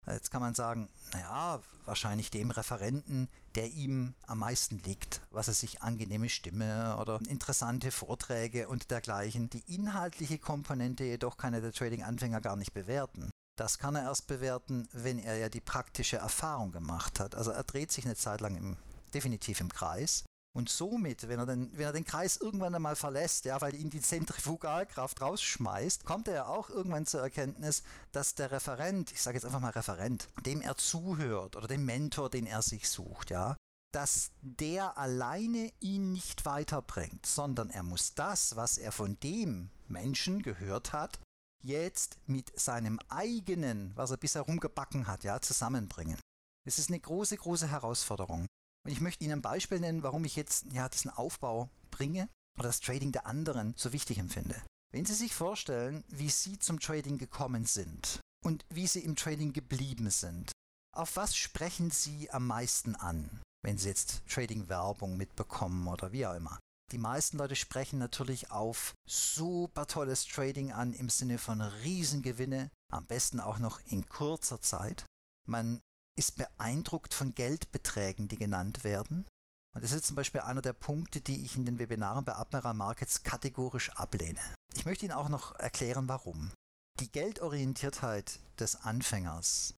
Jetzt 0.06 0.30
kann 0.30 0.42
man 0.42 0.54
sagen, 0.54 0.88
naja, 1.12 1.60
wahrscheinlich 1.84 2.30
dem 2.30 2.50
Referenten, 2.50 3.28
der 3.54 3.70
ihm 3.70 4.14
am 4.26 4.38
meisten 4.38 4.78
liegt, 4.78 5.20
was 5.30 5.48
er 5.48 5.54
sich 5.54 5.82
angenehme 5.82 6.28
Stimme 6.28 6.96
oder 7.00 7.20
interessante 7.28 7.90
Vorträge 7.90 8.68
und 8.68 8.90
dergleichen. 8.90 9.50
Die 9.50 9.74
inhaltliche 9.74 10.38
Komponente 10.38 11.04
jedoch 11.04 11.36
kann 11.36 11.54
er 11.54 11.60
der 11.60 11.72
Trading-Anfänger 11.72 12.40
gar 12.40 12.56
nicht 12.56 12.72
bewerten. 12.72 13.30
Das 13.56 13.78
kann 13.78 13.94
er 13.94 14.04
erst 14.04 14.26
bewerten, 14.26 14.88
wenn 14.92 15.18
er 15.18 15.36
ja 15.36 15.48
die 15.48 15.60
praktische 15.60 16.16
Erfahrung 16.16 16.72
gemacht 16.72 17.20
hat. 17.20 17.34
Also 17.34 17.50
er 17.50 17.64
dreht 17.64 17.92
sich 17.92 18.04
eine 18.04 18.16
Zeit 18.16 18.40
lang 18.40 18.56
im, 18.56 18.76
definitiv 19.14 19.60
im 19.60 19.70
Kreis. 19.70 20.24
Und 20.54 20.68
somit, 20.68 21.28
wenn 21.28 21.38
er 21.38 21.46
den, 21.46 21.70
wenn 21.72 21.86
er 21.86 21.92
den 21.92 22.04
Kreis 22.04 22.36
irgendwann 22.36 22.74
einmal 22.74 22.96
verlässt, 22.96 23.46
ja, 23.46 23.60
weil 23.62 23.74
ihn 23.74 23.88
die 23.88 24.02
Zentrifugalkraft 24.02 25.22
rausschmeißt, 25.22 26.04
kommt 26.04 26.28
er 26.28 26.34
ja 26.34 26.46
auch 26.46 26.68
irgendwann 26.68 27.06
zur 27.06 27.22
Erkenntnis, 27.22 27.82
dass 28.12 28.34
der 28.34 28.50
Referent, 28.50 29.12
ich 29.12 29.22
sage 29.22 29.36
jetzt 29.36 29.46
einfach 29.46 29.60
mal 29.60 29.70
Referent, 29.70 30.28
dem 30.44 30.60
er 30.60 30.76
zuhört 30.76 31.56
oder 31.56 31.68
dem 31.68 31.86
Mentor, 31.86 32.28
den 32.28 32.46
er 32.46 32.60
sich 32.60 32.88
sucht, 32.90 33.30
ja, 33.30 33.56
dass 33.92 34.30
der 34.42 34.98
alleine 34.98 35.72
ihn 35.80 36.12
nicht 36.12 36.44
weiterbringt, 36.44 37.24
sondern 37.24 37.70
er 37.70 37.82
muss 37.82 38.14
das, 38.14 38.54
was 38.54 38.76
er 38.76 38.92
von 38.92 39.18
dem 39.20 39.70
Menschen 39.88 40.42
gehört 40.42 40.92
hat, 40.92 41.18
jetzt 41.62 42.18
mit 42.26 42.58
seinem 42.58 42.98
eigenen, 43.08 43.92
was 43.96 44.10
er 44.10 44.16
bisher 44.18 44.42
rumgebacken 44.42 45.06
hat, 45.06 45.24
ja, 45.24 45.40
zusammenbringen. 45.40 46.18
Es 46.66 46.78
ist 46.78 46.90
eine 46.90 47.00
große, 47.00 47.36
große 47.36 47.68
Herausforderung. 47.70 48.46
Und 48.84 48.92
ich 48.92 49.00
möchte 49.00 49.24
Ihnen 49.24 49.34
ein 49.34 49.42
Beispiel 49.42 49.80
nennen, 49.80 50.02
warum 50.02 50.24
ich 50.24 50.36
jetzt 50.36 50.66
ja, 50.72 50.88
diesen 50.88 51.10
Aufbau 51.10 51.70
bringe 51.90 52.28
oder 52.58 52.68
das 52.68 52.80
Trading 52.80 53.12
der 53.12 53.26
anderen 53.26 53.74
so 53.76 53.92
wichtig 53.92 54.18
empfinde. 54.18 54.60
Wenn 54.92 55.06
Sie 55.06 55.14
sich 55.14 55.34
vorstellen, 55.34 56.04
wie 56.08 56.28
Sie 56.28 56.58
zum 56.58 56.80
Trading 56.80 57.18
gekommen 57.18 57.64
sind 57.64 58.20
und 58.44 58.64
wie 58.68 58.86
Sie 58.86 59.00
im 59.00 59.16
Trading 59.16 59.52
geblieben 59.52 60.10
sind, 60.10 60.52
auf 60.94 61.16
was 61.16 61.34
sprechen 61.36 61.90
Sie 61.90 62.30
am 62.30 62.46
meisten 62.46 62.94
an, 62.96 63.40
wenn 63.64 63.78
Sie 63.78 63.88
jetzt 63.88 64.22
Trading-Werbung 64.28 65.16
mitbekommen 65.16 65.88
oder 65.88 66.12
wie 66.12 66.26
auch 66.26 66.34
immer? 66.34 66.58
Die 66.92 66.98
meisten 66.98 67.38
Leute 67.38 67.56
sprechen 67.56 67.98
natürlich 67.98 68.50
auf 68.50 68.92
super 69.08 69.86
tolles 69.86 70.26
Trading 70.26 70.72
an 70.72 70.92
im 70.92 71.08
Sinne 71.08 71.38
von 71.38 71.62
Riesengewinne, 71.62 72.70
am 72.92 73.06
besten 73.06 73.40
auch 73.40 73.58
noch 73.58 73.80
in 73.86 74.06
kurzer 74.06 74.60
Zeit. 74.60 75.06
Man 75.48 75.80
ist 76.16 76.36
beeindruckt 76.36 77.14
von 77.14 77.34
Geldbeträgen, 77.34 78.28
die 78.28 78.36
genannt 78.36 78.84
werden. 78.84 79.26
Und 79.74 79.82
das 79.82 79.92
ist 79.92 80.06
zum 80.06 80.16
Beispiel 80.16 80.42
einer 80.42 80.60
der 80.60 80.74
Punkte, 80.74 81.20
die 81.20 81.44
ich 81.44 81.56
in 81.56 81.64
den 81.64 81.78
Webinaren 81.78 82.24
bei 82.24 82.34
Admiral 82.34 82.74
Markets 82.74 83.22
kategorisch 83.22 83.90
ablehne. 83.90 84.40
Ich 84.74 84.84
möchte 84.84 85.06
Ihnen 85.06 85.14
auch 85.14 85.30
noch 85.30 85.58
erklären, 85.58 86.08
warum. 86.08 86.52
Die 87.00 87.10
Geldorientiertheit 87.10 88.38
des 88.58 88.76
Anfängers, 88.76 89.74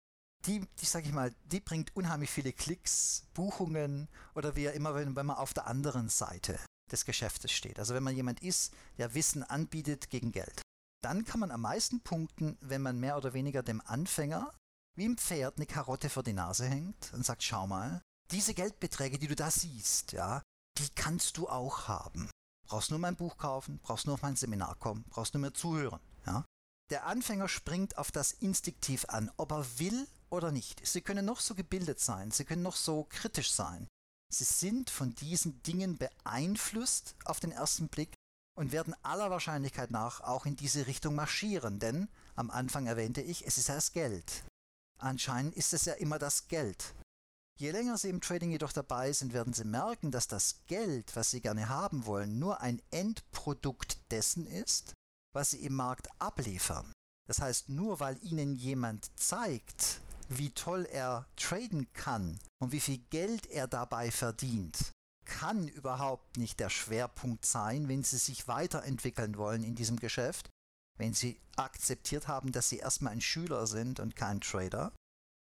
die, 0.46 0.66
die 0.80 0.86
sage 0.86 1.06
ich 1.06 1.12
mal, 1.12 1.32
die 1.44 1.60
bringt 1.60 1.94
unheimlich 1.94 2.30
viele 2.30 2.52
Klicks, 2.52 3.24
Buchungen 3.34 4.08
oder 4.34 4.56
wie 4.56 4.66
immer, 4.66 4.94
wenn, 4.96 5.14
wenn 5.14 5.26
man 5.26 5.36
auf 5.36 5.54
der 5.54 5.68
anderen 5.68 6.08
Seite 6.08 6.58
des 6.90 7.04
Geschäftes 7.04 7.52
steht. 7.52 7.78
Also 7.78 7.94
wenn 7.94 8.02
man 8.02 8.16
jemand 8.16 8.42
ist, 8.42 8.74
der 8.98 9.14
Wissen 9.14 9.44
anbietet 9.44 10.10
gegen 10.10 10.32
Geld. 10.32 10.60
Dann 11.02 11.24
kann 11.24 11.40
man 11.40 11.50
am 11.50 11.60
meisten 11.60 12.00
punkten, 12.00 12.58
wenn 12.60 12.82
man 12.82 12.98
mehr 12.98 13.16
oder 13.16 13.32
weniger 13.32 13.62
dem 13.62 13.80
Anfänger 13.80 14.52
wie 14.96 15.06
ein 15.06 15.16
Pferd 15.16 15.56
eine 15.56 15.66
Karotte 15.66 16.08
vor 16.08 16.22
die 16.22 16.32
Nase 16.32 16.66
hängt 16.66 17.12
und 17.12 17.24
sagt, 17.24 17.42
schau 17.42 17.66
mal, 17.66 18.00
diese 18.30 18.54
Geldbeträge, 18.54 19.18
die 19.18 19.28
du 19.28 19.34
da 19.34 19.50
siehst, 19.50 20.12
ja, 20.12 20.42
die 20.78 20.88
kannst 20.94 21.36
du 21.36 21.48
auch 21.48 21.88
haben. 21.88 22.30
Brauchst 22.66 22.90
nur 22.90 22.98
mein 22.98 23.16
Buch 23.16 23.36
kaufen, 23.36 23.78
brauchst 23.82 24.06
nur 24.06 24.14
auf 24.14 24.22
mein 24.22 24.36
Seminar 24.36 24.76
kommen, 24.76 25.04
brauchst 25.10 25.34
nur 25.34 25.40
mehr 25.40 25.54
zuhören, 25.54 26.00
ja. 26.26 26.44
Der 26.90 27.06
Anfänger 27.06 27.48
springt 27.48 27.96
auf 27.96 28.12
das 28.12 28.32
instinktiv 28.32 29.06
an, 29.08 29.30
ob 29.36 29.52
er 29.52 29.78
will 29.78 30.06
oder 30.28 30.52
nicht. 30.52 30.86
Sie 30.86 31.00
können 31.00 31.24
noch 31.24 31.40
so 31.40 31.54
gebildet 31.54 32.00
sein, 32.00 32.30
sie 32.30 32.44
können 32.44 32.62
noch 32.62 32.76
so 32.76 33.04
kritisch 33.08 33.52
sein. 33.52 33.88
Sie 34.30 34.44
sind 34.44 34.90
von 34.90 35.14
diesen 35.14 35.62
Dingen 35.62 35.96
beeinflusst 35.96 37.14
auf 37.24 37.40
den 37.40 37.52
ersten 37.52 37.88
Blick 37.88 38.14
und 38.56 38.72
werden 38.72 38.94
aller 39.02 39.30
Wahrscheinlichkeit 39.30 39.90
nach 39.90 40.20
auch 40.20 40.46
in 40.46 40.56
diese 40.56 40.86
Richtung 40.86 41.14
marschieren, 41.14 41.78
denn 41.78 42.08
am 42.34 42.50
Anfang 42.50 42.86
erwähnte 42.86 43.20
ich, 43.20 43.46
es 43.46 43.58
ist 43.58 43.68
das 43.68 43.92
Geld. 43.92 44.44
Anscheinend 45.04 45.54
ist 45.54 45.74
es 45.74 45.84
ja 45.84 45.92
immer 45.92 46.18
das 46.18 46.48
Geld. 46.48 46.94
Je 47.60 47.70
länger 47.72 47.98
Sie 47.98 48.08
im 48.08 48.22
Trading 48.22 48.50
jedoch 48.50 48.72
dabei 48.72 49.12
sind, 49.12 49.34
werden 49.34 49.52
Sie 49.52 49.64
merken, 49.64 50.10
dass 50.10 50.28
das 50.28 50.64
Geld, 50.66 51.14
was 51.14 51.30
Sie 51.30 51.42
gerne 51.42 51.68
haben 51.68 52.06
wollen, 52.06 52.38
nur 52.38 52.62
ein 52.62 52.80
Endprodukt 52.90 53.98
dessen 54.10 54.46
ist, 54.46 54.94
was 55.34 55.50
Sie 55.50 55.62
im 55.62 55.74
Markt 55.74 56.08
abliefern. 56.18 56.90
Das 57.28 57.38
heißt, 57.38 57.68
nur 57.68 58.00
weil 58.00 58.16
Ihnen 58.24 58.56
jemand 58.56 59.10
zeigt, 59.20 60.00
wie 60.30 60.50
toll 60.50 60.86
er 60.90 61.28
traden 61.36 61.92
kann 61.92 62.38
und 62.62 62.72
wie 62.72 62.80
viel 62.80 62.98
Geld 63.10 63.46
er 63.48 63.68
dabei 63.68 64.10
verdient, 64.10 64.90
kann 65.26 65.68
überhaupt 65.68 66.38
nicht 66.38 66.60
der 66.60 66.70
Schwerpunkt 66.70 67.44
sein, 67.44 67.88
wenn 67.88 68.04
Sie 68.04 68.16
sich 68.16 68.48
weiterentwickeln 68.48 69.36
wollen 69.36 69.64
in 69.64 69.74
diesem 69.74 70.00
Geschäft, 70.00 70.48
wenn 70.98 71.14
sie 71.14 71.40
akzeptiert 71.56 72.28
haben, 72.28 72.52
dass 72.52 72.68
sie 72.68 72.78
erstmal 72.78 73.12
ein 73.12 73.20
Schüler 73.20 73.66
sind 73.66 74.00
und 74.00 74.16
kein 74.16 74.40
Trader. 74.40 74.92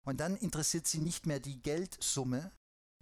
Und 0.06 0.20
dann 0.20 0.38
interessiert 0.38 0.88
sie 0.88 1.00
nicht 1.00 1.26
mehr 1.26 1.40
die 1.40 1.62
Geldsumme, 1.62 2.52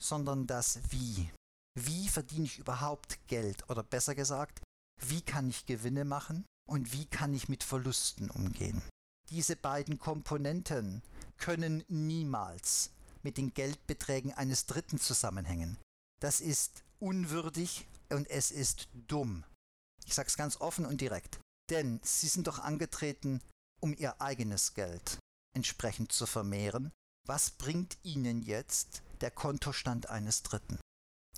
sondern 0.02 0.48
das 0.48 0.80
Wie. 0.90 1.30
Wie 1.76 2.08
verdiene 2.10 2.46
ich 2.46 2.60
überhaupt 2.60 3.20
Geld? 3.28 3.70
Oder 3.70 3.84
besser 3.84 4.16
gesagt, 4.16 4.62
wie 5.02 5.22
kann 5.22 5.50
ich 5.50 5.66
Gewinne 5.66 6.06
machen 6.06 6.46
und 6.68 6.92
wie 6.94 7.06
kann 7.06 7.34
ich 7.34 7.50
mit 7.50 7.64
Verlusten 7.64 8.30
umgehen? 8.32 8.82
Diese 9.30 9.56
beiden 9.56 10.00
Komponenten 10.00 11.04
können 11.38 11.84
niemals 11.88 12.92
mit 13.22 13.38
den 13.38 13.54
Geldbeträgen 13.54 14.34
eines 14.34 14.66
Dritten 14.66 15.00
zusammenhängen. 15.00 15.78
Das 16.20 16.42
ist 16.42 16.84
unwürdig 17.00 17.88
und 18.10 18.30
es 18.30 18.52
ist 18.52 18.88
dumm. 19.08 19.44
Ich 20.06 20.14
sage 20.16 20.28
es 20.28 20.38
ganz 20.38 20.62
offen 20.62 20.86
und 20.86 21.02
direkt. 21.02 21.40
Denn 21.70 22.00
sie 22.04 22.28
sind 22.28 22.48
doch 22.48 22.60
angetreten, 22.60 23.42
um 23.80 23.94
ihr 23.94 24.22
eigenes 24.22 24.74
Geld 24.74 25.20
entsprechend 25.54 26.12
zu 26.12 26.26
vermehren. 26.26 26.92
Was 27.28 27.52
bringt 27.52 27.98
ihnen 28.04 28.42
jetzt 28.42 29.02
der 29.22 29.32
Kontostand 29.32 30.10
eines 30.10 30.44
Dritten? 30.44 30.80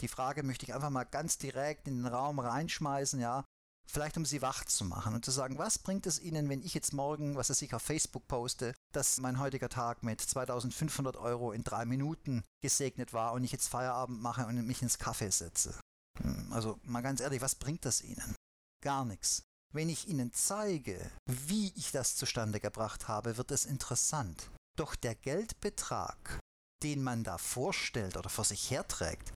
Die 0.01 0.07
Frage 0.07 0.43
möchte 0.43 0.65
ich 0.65 0.73
einfach 0.73 0.89
mal 0.89 1.03
ganz 1.03 1.37
direkt 1.37 1.87
in 1.87 1.97
den 1.97 2.05
Raum 2.05 2.39
reinschmeißen, 2.39 3.19
ja. 3.19 3.43
Vielleicht 3.91 4.17
um 4.17 4.25
sie 4.25 4.43
wach 4.43 4.65
zu 4.65 4.85
machen 4.85 5.15
und 5.15 5.25
zu 5.25 5.31
sagen, 5.31 5.57
was 5.57 5.79
bringt 5.79 6.05
es 6.05 6.19
Ihnen, 6.19 6.47
wenn 6.47 6.61
ich 6.61 6.75
jetzt 6.75 6.93
morgen, 6.93 7.35
was 7.35 7.49
weiß 7.49 7.63
ich, 7.63 7.73
auf 7.73 7.81
Facebook 7.81 8.27
poste, 8.27 8.75
dass 8.93 9.19
mein 9.19 9.39
heutiger 9.39 9.67
Tag 9.67 10.03
mit 10.03 10.21
2500 10.21 11.17
Euro 11.17 11.51
in 11.51 11.63
drei 11.63 11.85
Minuten 11.85 12.43
gesegnet 12.61 13.13
war 13.13 13.33
und 13.33 13.43
ich 13.43 13.51
jetzt 13.51 13.67
Feierabend 13.67 14.21
mache 14.21 14.45
und 14.45 14.63
mich 14.67 14.83
ins 14.83 14.99
Kaffee 14.99 15.31
setze? 15.31 15.73
Hm, 16.21 16.53
also 16.53 16.79
mal 16.83 17.01
ganz 17.01 17.19
ehrlich, 17.19 17.41
was 17.41 17.55
bringt 17.55 17.83
das 17.83 18.01
Ihnen? 18.01 18.35
Gar 18.83 19.05
nichts. 19.05 19.48
Wenn 19.71 19.89
ich 19.89 20.07
Ihnen 20.07 20.33
zeige, 20.33 20.99
wie 21.27 21.71
ich 21.75 21.91
das 21.91 22.15
zustande 22.15 22.59
gebracht 22.59 23.07
habe, 23.07 23.37
wird 23.37 23.51
es 23.51 23.65
interessant. 23.65 24.49
Doch 24.75 24.95
der 24.95 25.13
Geldbetrag, 25.13 26.39
den 26.81 27.03
man 27.03 27.23
da 27.23 27.37
vorstellt 27.37 28.17
oder 28.17 28.29
vor 28.29 28.45
sich 28.45 28.71
herträgt, 28.71 29.31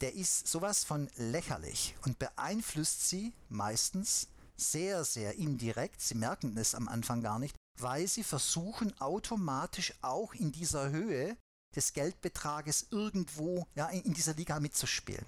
der 0.00 0.14
ist 0.14 0.48
sowas 0.48 0.82
von 0.82 1.08
lächerlich 1.16 1.94
und 2.04 2.18
beeinflusst 2.18 3.08
Sie 3.08 3.32
meistens 3.48 4.28
sehr, 4.56 5.04
sehr 5.04 5.36
indirekt. 5.36 6.00
Sie 6.00 6.14
merken 6.16 6.56
es 6.56 6.74
am 6.74 6.88
Anfang 6.88 7.22
gar 7.22 7.38
nicht, 7.38 7.54
weil 7.80 8.08
Sie 8.08 8.24
versuchen 8.24 9.00
automatisch 9.00 9.94
auch 10.02 10.34
in 10.34 10.50
dieser 10.50 10.90
Höhe 10.90 11.36
des 11.76 11.92
Geldbetrages 11.92 12.88
irgendwo 12.90 13.64
ja, 13.76 13.88
in 13.90 14.14
dieser 14.14 14.34
Liga 14.34 14.58
mitzuspielen. 14.58 15.26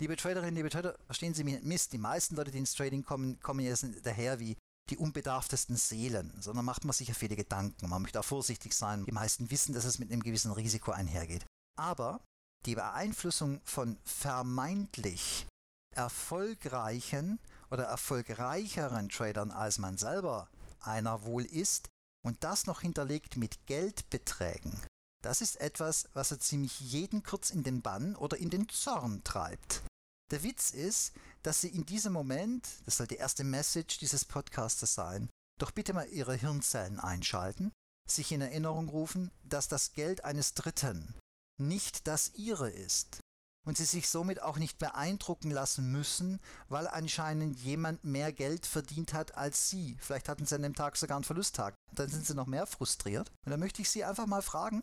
Liebe 0.00 0.16
Traderinnen, 0.16 0.54
liebe 0.54 0.70
Trader, 0.70 0.96
verstehen 1.04 1.34
Sie 1.34 1.44
mich 1.44 1.62
Mist. 1.62 1.92
Die 1.92 1.98
meisten 1.98 2.34
Leute, 2.34 2.50
die 2.50 2.56
ins 2.56 2.72
Trading 2.72 3.04
kommen, 3.04 3.38
kommen 3.40 3.60
jetzt 3.60 3.84
daher 4.02 4.40
wie 4.40 4.56
die 4.88 4.96
unbedarftesten 4.96 5.76
Seelen, 5.76 6.32
sondern 6.40 6.64
macht 6.64 6.86
man 6.86 6.94
sich 6.94 7.08
ja 7.08 7.12
viele 7.14 7.36
Gedanken. 7.36 7.86
Man 7.86 8.00
möchte 8.00 8.18
auch 8.18 8.24
vorsichtig 8.24 8.72
sein. 8.72 9.04
Die 9.04 9.12
meisten 9.12 9.50
wissen, 9.50 9.74
dass 9.74 9.84
es 9.84 9.98
mit 9.98 10.10
einem 10.10 10.22
gewissen 10.22 10.52
Risiko 10.52 10.92
einhergeht. 10.92 11.44
Aber 11.78 12.22
die 12.64 12.76
Beeinflussung 12.76 13.60
von 13.62 13.98
vermeintlich 14.02 15.46
erfolgreichen 15.94 17.38
oder 17.70 17.84
erfolgreicheren 17.84 19.10
Tradern 19.10 19.50
als 19.50 19.76
man 19.76 19.98
selber 19.98 20.48
einer 20.80 21.24
wohl 21.24 21.44
ist 21.44 21.90
und 22.24 22.42
das 22.42 22.66
noch 22.66 22.80
hinterlegt 22.80 23.36
mit 23.36 23.66
Geldbeträgen, 23.66 24.80
das 25.22 25.42
ist 25.42 25.60
etwas, 25.60 26.08
was 26.14 26.30
so 26.30 26.36
ziemlich 26.36 26.80
jeden 26.80 27.22
kurz 27.22 27.50
in 27.50 27.64
den 27.64 27.82
Bann 27.82 28.16
oder 28.16 28.38
in 28.38 28.48
den 28.48 28.66
Zorn 28.70 29.22
treibt. 29.24 29.82
Der 30.30 30.44
Witz 30.44 30.70
ist, 30.70 31.12
dass 31.42 31.60
Sie 31.60 31.68
in 31.68 31.86
diesem 31.86 32.12
Moment, 32.12 32.68
das 32.84 32.98
soll 32.98 33.08
die 33.08 33.16
erste 33.16 33.42
Message 33.42 33.98
dieses 33.98 34.24
Podcastes 34.24 34.94
sein, 34.94 35.28
doch 35.58 35.72
bitte 35.72 35.92
mal 35.92 36.08
Ihre 36.08 36.34
Hirnzellen 36.34 37.00
einschalten, 37.00 37.72
sich 38.08 38.30
in 38.32 38.40
Erinnerung 38.40 38.88
rufen, 38.88 39.30
dass 39.42 39.68
das 39.68 39.92
Geld 39.92 40.24
eines 40.24 40.54
Dritten 40.54 41.14
nicht 41.58 42.06
das 42.06 42.32
Ihre 42.34 42.70
ist 42.70 43.20
und 43.66 43.76
Sie 43.76 43.84
sich 43.84 44.08
somit 44.08 44.40
auch 44.40 44.56
nicht 44.56 44.78
beeindrucken 44.78 45.50
lassen 45.50 45.90
müssen, 45.90 46.40
weil 46.68 46.86
anscheinend 46.86 47.58
jemand 47.58 48.04
mehr 48.04 48.32
Geld 48.32 48.66
verdient 48.66 49.12
hat 49.12 49.34
als 49.36 49.68
Sie. 49.68 49.96
Vielleicht 50.00 50.28
hatten 50.28 50.46
Sie 50.46 50.54
an 50.54 50.62
dem 50.62 50.74
Tag 50.74 50.96
sogar 50.96 51.16
einen 51.16 51.24
Verlusttag. 51.24 51.74
Dann 51.92 52.08
sind 52.08 52.26
Sie 52.26 52.34
noch 52.34 52.46
mehr 52.46 52.66
frustriert. 52.66 53.30
Und 53.44 53.50
dann 53.50 53.60
möchte 53.60 53.82
ich 53.82 53.90
Sie 53.90 54.04
einfach 54.04 54.26
mal 54.26 54.42
fragen, 54.42 54.82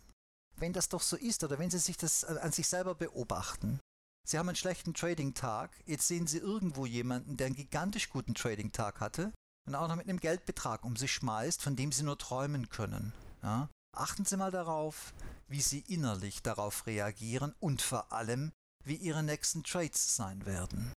wenn 0.56 0.72
das 0.72 0.88
doch 0.88 1.02
so 1.02 1.16
ist 1.16 1.42
oder 1.42 1.58
wenn 1.58 1.70
Sie 1.70 1.78
sich 1.78 1.96
das 1.96 2.24
an 2.24 2.52
sich 2.52 2.68
selber 2.68 2.94
beobachten, 2.94 3.80
Sie 4.28 4.38
haben 4.38 4.48
einen 4.50 4.56
schlechten 4.56 4.92
Trading-Tag, 4.92 5.70
jetzt 5.86 6.06
sehen 6.06 6.26
Sie 6.26 6.36
irgendwo 6.36 6.84
jemanden, 6.84 7.38
der 7.38 7.46
einen 7.46 7.56
gigantisch 7.56 8.10
guten 8.10 8.34
Trading-Tag 8.34 9.00
hatte 9.00 9.32
und 9.66 9.74
auch 9.74 9.88
noch 9.88 9.96
mit 9.96 10.06
einem 10.06 10.20
Geldbetrag 10.20 10.84
um 10.84 10.96
sich 10.96 11.12
schmeißt, 11.12 11.62
von 11.62 11.76
dem 11.76 11.92
Sie 11.92 12.02
nur 12.02 12.18
träumen 12.18 12.68
können. 12.68 13.14
Ja? 13.42 13.70
Achten 13.96 14.26
Sie 14.26 14.36
mal 14.36 14.50
darauf, 14.50 15.14
wie 15.46 15.62
Sie 15.62 15.80
innerlich 15.80 16.42
darauf 16.42 16.86
reagieren 16.86 17.54
und 17.58 17.80
vor 17.80 18.12
allem, 18.12 18.52
wie 18.84 18.96
ihre 18.96 19.22
nächsten 19.22 19.64
Trades 19.64 20.14
sein 20.14 20.44
werden. 20.44 20.92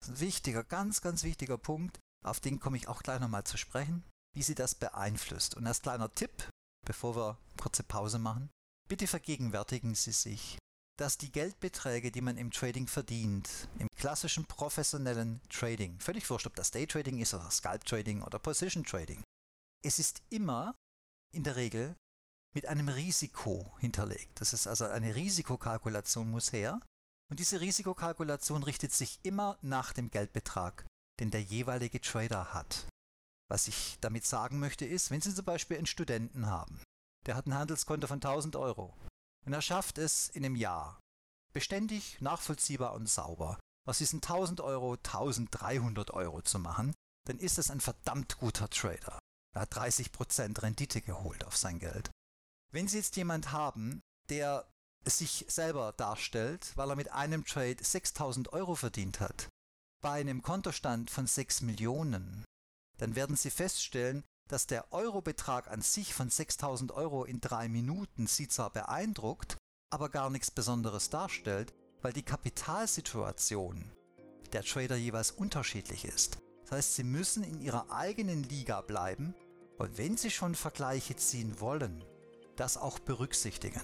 Das 0.00 0.10
ist 0.10 0.14
ein 0.14 0.20
wichtiger, 0.20 0.62
ganz, 0.62 1.00
ganz 1.00 1.24
wichtiger 1.24 1.58
Punkt, 1.58 1.98
auf 2.24 2.38
den 2.38 2.60
komme 2.60 2.76
ich 2.76 2.86
auch 2.86 3.02
gleich 3.02 3.18
nochmal 3.18 3.42
zu 3.42 3.56
sprechen, 3.56 4.04
wie 4.36 4.44
sie 4.44 4.54
das 4.54 4.76
beeinflusst. 4.76 5.56
Und 5.56 5.66
als 5.66 5.82
kleiner 5.82 6.14
Tipp, 6.14 6.48
bevor 6.86 7.16
wir 7.16 7.38
kurze 7.60 7.82
Pause 7.82 8.20
machen, 8.20 8.48
bitte 8.88 9.08
vergegenwärtigen 9.08 9.96
Sie 9.96 10.12
sich, 10.12 10.56
dass 11.00 11.16
die 11.16 11.32
Geldbeträge, 11.32 12.12
die 12.12 12.20
man 12.20 12.36
im 12.36 12.50
Trading 12.50 12.86
verdient, 12.86 13.68
im 13.78 13.88
klassischen 13.96 14.44
professionellen 14.44 15.40
Trading, 15.48 15.98
völlig 15.98 16.28
wurscht, 16.28 16.46
ob 16.46 16.54
das 16.54 16.72
Daytrading 16.72 17.18
ist 17.20 17.32
oder 17.32 17.50
Scalp 17.50 17.86
Trading 17.86 18.22
oder 18.22 18.38
Position 18.38 18.84
Trading, 18.84 19.22
es 19.82 19.98
ist 19.98 20.20
immer 20.28 20.74
in 21.34 21.42
der 21.42 21.56
Regel 21.56 21.96
mit 22.54 22.66
einem 22.66 22.90
Risiko 22.90 23.74
hinterlegt. 23.78 24.42
Das 24.42 24.52
ist 24.52 24.66
also 24.66 24.84
eine 24.84 25.14
Risikokalkulation 25.14 26.30
muss 26.30 26.52
her. 26.52 26.80
Und 27.30 27.40
diese 27.40 27.62
Risikokalkulation 27.62 28.62
richtet 28.62 28.92
sich 28.92 29.20
immer 29.22 29.56
nach 29.62 29.94
dem 29.94 30.10
Geldbetrag, 30.10 30.84
den 31.18 31.30
der 31.30 31.42
jeweilige 31.42 32.02
Trader 32.02 32.52
hat. 32.52 32.88
Was 33.48 33.68
ich 33.68 33.96
damit 34.02 34.26
sagen 34.26 34.58
möchte 34.58 34.84
ist, 34.84 35.10
wenn 35.10 35.22
Sie 35.22 35.34
zum 35.34 35.46
Beispiel 35.46 35.78
einen 35.78 35.86
Studenten 35.86 36.46
haben, 36.46 36.82
der 37.26 37.36
hat 37.36 37.46
ein 37.46 37.54
Handelskonto 37.54 38.06
von 38.06 38.16
1000 38.16 38.56
Euro 38.56 38.94
und 39.50 39.54
er 39.54 39.62
schafft 39.62 39.98
es 39.98 40.28
in 40.28 40.44
einem 40.44 40.54
Jahr, 40.54 41.00
beständig, 41.52 42.20
nachvollziehbar 42.20 42.94
und 42.94 43.08
sauber, 43.08 43.58
aus 43.84 43.98
diesen 43.98 44.18
1000 44.22 44.60
Euro 44.60 44.92
1300 44.92 46.12
Euro 46.12 46.40
zu 46.42 46.60
machen, 46.60 46.94
dann 47.26 47.36
ist 47.40 47.58
es 47.58 47.68
ein 47.68 47.80
verdammt 47.80 48.38
guter 48.38 48.70
Trader. 48.70 49.18
Er 49.52 49.62
hat 49.62 49.74
30% 49.74 50.62
Rendite 50.62 51.02
geholt 51.02 51.44
auf 51.44 51.56
sein 51.56 51.80
Geld. 51.80 52.12
Wenn 52.70 52.86
Sie 52.86 52.98
jetzt 52.98 53.16
jemand 53.16 53.50
haben, 53.50 54.02
der 54.28 54.70
sich 55.04 55.44
selber 55.48 55.94
darstellt, 55.96 56.70
weil 56.76 56.90
er 56.90 56.94
mit 56.94 57.10
einem 57.10 57.44
Trade 57.44 57.82
6000 57.82 58.52
Euro 58.52 58.76
verdient 58.76 59.18
hat, 59.18 59.48
bei 60.00 60.20
einem 60.20 60.42
Kontostand 60.42 61.10
von 61.10 61.26
6 61.26 61.62
Millionen, 61.62 62.44
dann 62.98 63.16
werden 63.16 63.34
Sie 63.34 63.50
feststellen, 63.50 64.22
dass 64.50 64.66
der 64.66 64.92
Eurobetrag 64.92 65.70
an 65.70 65.80
sich 65.80 66.12
von 66.12 66.28
6000 66.28 66.92
Euro 66.92 67.24
in 67.24 67.40
drei 67.40 67.68
Minuten 67.68 68.26
Sie 68.26 68.48
zwar 68.48 68.70
beeindruckt, 68.70 69.56
aber 69.90 70.08
gar 70.08 70.28
nichts 70.28 70.50
Besonderes 70.50 71.08
darstellt, 71.08 71.72
weil 72.02 72.12
die 72.12 72.24
Kapitalsituation 72.24 73.92
der 74.52 74.64
Trader 74.64 74.96
jeweils 74.96 75.30
unterschiedlich 75.30 76.04
ist. 76.04 76.38
Das 76.62 76.72
heißt, 76.72 76.94
Sie 76.96 77.04
müssen 77.04 77.44
in 77.44 77.60
Ihrer 77.60 77.90
eigenen 77.90 78.42
Liga 78.42 78.80
bleiben 78.80 79.34
und 79.78 79.96
wenn 79.98 80.16
Sie 80.16 80.30
schon 80.30 80.56
Vergleiche 80.56 81.14
ziehen 81.14 81.60
wollen, 81.60 82.04
das 82.56 82.76
auch 82.76 82.98
berücksichtigen. 82.98 83.82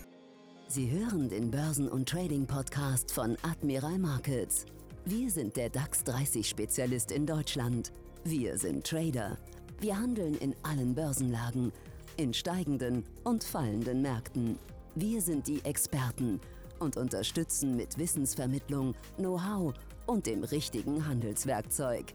Sie 0.68 0.90
hören 0.90 1.28
den 1.28 1.52
Börsen- 1.52 1.88
und 1.88 2.08
Trading-Podcast 2.08 3.12
von 3.12 3.37
Admiral 3.42 3.99
Markets. 3.99 4.66
Wir 5.04 5.30
sind 5.30 5.56
der 5.56 5.70
DAX 5.70 6.04
30-Spezialist 6.04 7.12
in 7.12 7.25
Deutschland. 7.25 7.92
Wir 8.25 8.58
sind 8.58 8.85
Trader. 8.85 9.38
Wir 9.78 9.99
handeln 9.99 10.35
in 10.38 10.56
allen 10.62 10.95
Börsenlagen, 10.95 11.71
in 12.16 12.33
steigenden 12.33 13.04
und 13.25 13.45
fallenden 13.45 14.00
Märkten. 14.00 14.59
Wir 14.95 15.21
sind 15.21 15.47
die 15.47 15.62
Experten 15.66 16.40
und 16.78 16.97
unterstützen 16.97 17.76
mit 17.76 17.99
Wissensvermittlung, 17.99 18.95
Know-how 19.18 19.75
und 20.06 20.25
dem 20.25 20.45
richtigen 20.45 21.06
Handelswerkzeug. 21.06 22.14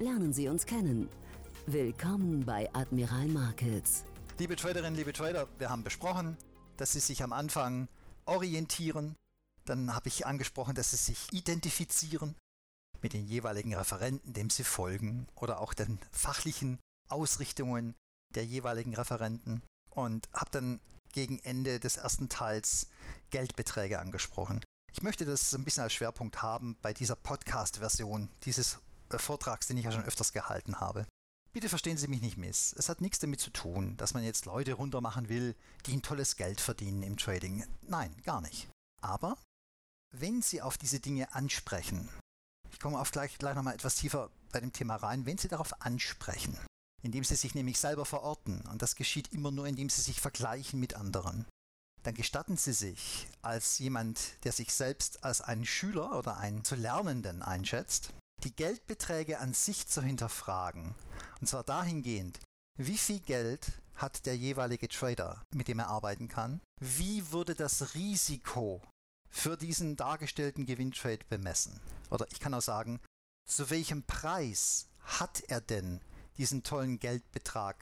Lernen 0.00 0.32
Sie 0.32 0.48
uns 0.48 0.66
kennen. 0.66 1.08
Willkommen 1.66 2.44
bei 2.44 2.68
Admiral 2.74 3.28
Markets. 3.28 4.02
Liebe 4.38 4.56
Traderinnen, 4.56 4.96
liebe 4.96 5.12
Trader, 5.12 5.46
wir 5.58 5.70
haben 5.70 5.84
besprochen, 5.84 6.36
dass 6.76 6.90
Sie 6.90 7.00
sich 7.00 7.22
am 7.22 7.32
Anfang 7.32 7.86
orientieren. 8.24 9.14
Dann 9.64 9.94
habe 9.94 10.08
ich 10.08 10.26
angesprochen, 10.26 10.74
dass 10.74 10.90
Sie 10.90 10.96
sich 10.96 11.32
identifizieren 11.32 12.34
mit 13.00 13.12
den 13.12 13.28
jeweiligen 13.28 13.74
Referenten, 13.76 14.32
dem 14.32 14.50
Sie 14.50 14.64
folgen 14.64 15.28
oder 15.36 15.60
auch 15.60 15.72
den 15.72 16.00
fachlichen 16.10 16.80
Ausrichtungen 17.08 17.94
der 18.34 18.44
jeweiligen 18.44 18.94
Referenten 18.94 19.62
und 19.90 20.28
habe 20.32 20.50
dann 20.50 20.80
gegen 21.12 21.38
Ende 21.40 21.80
des 21.80 21.96
ersten 21.96 22.28
Teils 22.28 22.88
Geldbeträge 23.30 23.98
angesprochen. 23.98 24.62
Ich 24.92 25.02
möchte 25.02 25.24
das 25.24 25.54
ein 25.54 25.64
bisschen 25.64 25.82
als 25.82 25.94
Schwerpunkt 25.94 26.42
haben 26.42 26.76
bei 26.82 26.92
dieser 26.92 27.16
Podcast-Version 27.16 28.28
dieses 28.44 28.78
äh, 29.10 29.18
Vortrags, 29.18 29.66
den 29.66 29.76
ich 29.76 29.84
ja 29.84 29.92
schon 29.92 30.04
öfters 30.04 30.32
gehalten 30.32 30.80
habe. 30.80 31.06
Bitte 31.52 31.68
verstehen 31.70 31.96
Sie 31.96 32.08
mich 32.08 32.20
nicht 32.20 32.36
miss. 32.36 32.74
Es 32.74 32.90
hat 32.90 33.00
nichts 33.00 33.18
damit 33.18 33.40
zu 33.40 33.50
tun, 33.50 33.96
dass 33.96 34.12
man 34.12 34.22
jetzt 34.22 34.44
Leute 34.44 34.74
runtermachen 34.74 35.30
will, 35.30 35.54
die 35.86 35.94
ein 35.94 36.02
tolles 36.02 36.36
Geld 36.36 36.60
verdienen 36.60 37.02
im 37.02 37.16
Trading. 37.16 37.64
Nein, 37.82 38.14
gar 38.24 38.42
nicht. 38.42 38.68
Aber 39.00 39.38
wenn 40.14 40.42
Sie 40.42 40.60
auf 40.60 40.76
diese 40.76 41.00
Dinge 41.00 41.34
ansprechen, 41.34 42.10
ich 42.70 42.78
komme 42.78 42.98
auf 42.98 43.10
gleich, 43.10 43.38
gleich 43.38 43.54
nochmal 43.54 43.74
etwas 43.74 43.94
tiefer 43.94 44.30
bei 44.52 44.60
dem 44.60 44.72
Thema 44.72 44.96
rein, 44.96 45.24
wenn 45.24 45.38
Sie 45.38 45.48
darauf 45.48 45.80
ansprechen, 45.80 46.58
indem 47.06 47.24
Sie 47.24 47.36
sich 47.36 47.54
nämlich 47.54 47.78
selber 47.78 48.04
verorten, 48.04 48.60
und 48.70 48.82
das 48.82 48.96
geschieht 48.96 49.32
immer 49.32 49.50
nur, 49.50 49.66
indem 49.66 49.88
Sie 49.88 50.02
sich 50.02 50.20
vergleichen 50.20 50.78
mit 50.78 50.94
anderen, 50.94 51.46
dann 52.02 52.14
gestatten 52.14 52.56
Sie 52.56 52.72
sich 52.72 53.26
als 53.42 53.78
jemand, 53.78 54.44
der 54.44 54.52
sich 54.52 54.74
selbst 54.74 55.24
als 55.24 55.40
einen 55.40 55.64
Schüler 55.64 56.18
oder 56.18 56.36
einen 56.36 56.64
zu 56.64 56.74
Lernenden 56.74 57.42
einschätzt, 57.42 58.12
die 58.44 58.54
Geldbeträge 58.54 59.38
an 59.38 59.54
sich 59.54 59.86
zu 59.86 60.02
hinterfragen. 60.02 60.94
Und 61.40 61.46
zwar 61.46 61.64
dahingehend, 61.64 62.40
wie 62.78 62.98
viel 62.98 63.20
Geld 63.20 63.72
hat 63.94 64.26
der 64.26 64.36
jeweilige 64.36 64.88
Trader, 64.88 65.42
mit 65.54 65.68
dem 65.68 65.78
er 65.78 65.88
arbeiten 65.88 66.28
kann? 66.28 66.60
Wie 66.80 67.32
wurde 67.32 67.54
das 67.54 67.94
Risiko 67.94 68.82
für 69.30 69.56
diesen 69.56 69.96
dargestellten 69.96 70.66
Gewinntrade 70.66 71.24
bemessen? 71.28 71.80
Oder 72.10 72.26
ich 72.30 72.40
kann 72.40 72.52
auch 72.52 72.62
sagen, 72.62 73.00
zu 73.48 73.70
welchem 73.70 74.02
Preis 74.02 74.88
hat 75.00 75.40
er 75.48 75.60
denn 75.60 76.00
diesen 76.38 76.62
tollen 76.62 76.98
Geldbetrag 76.98 77.76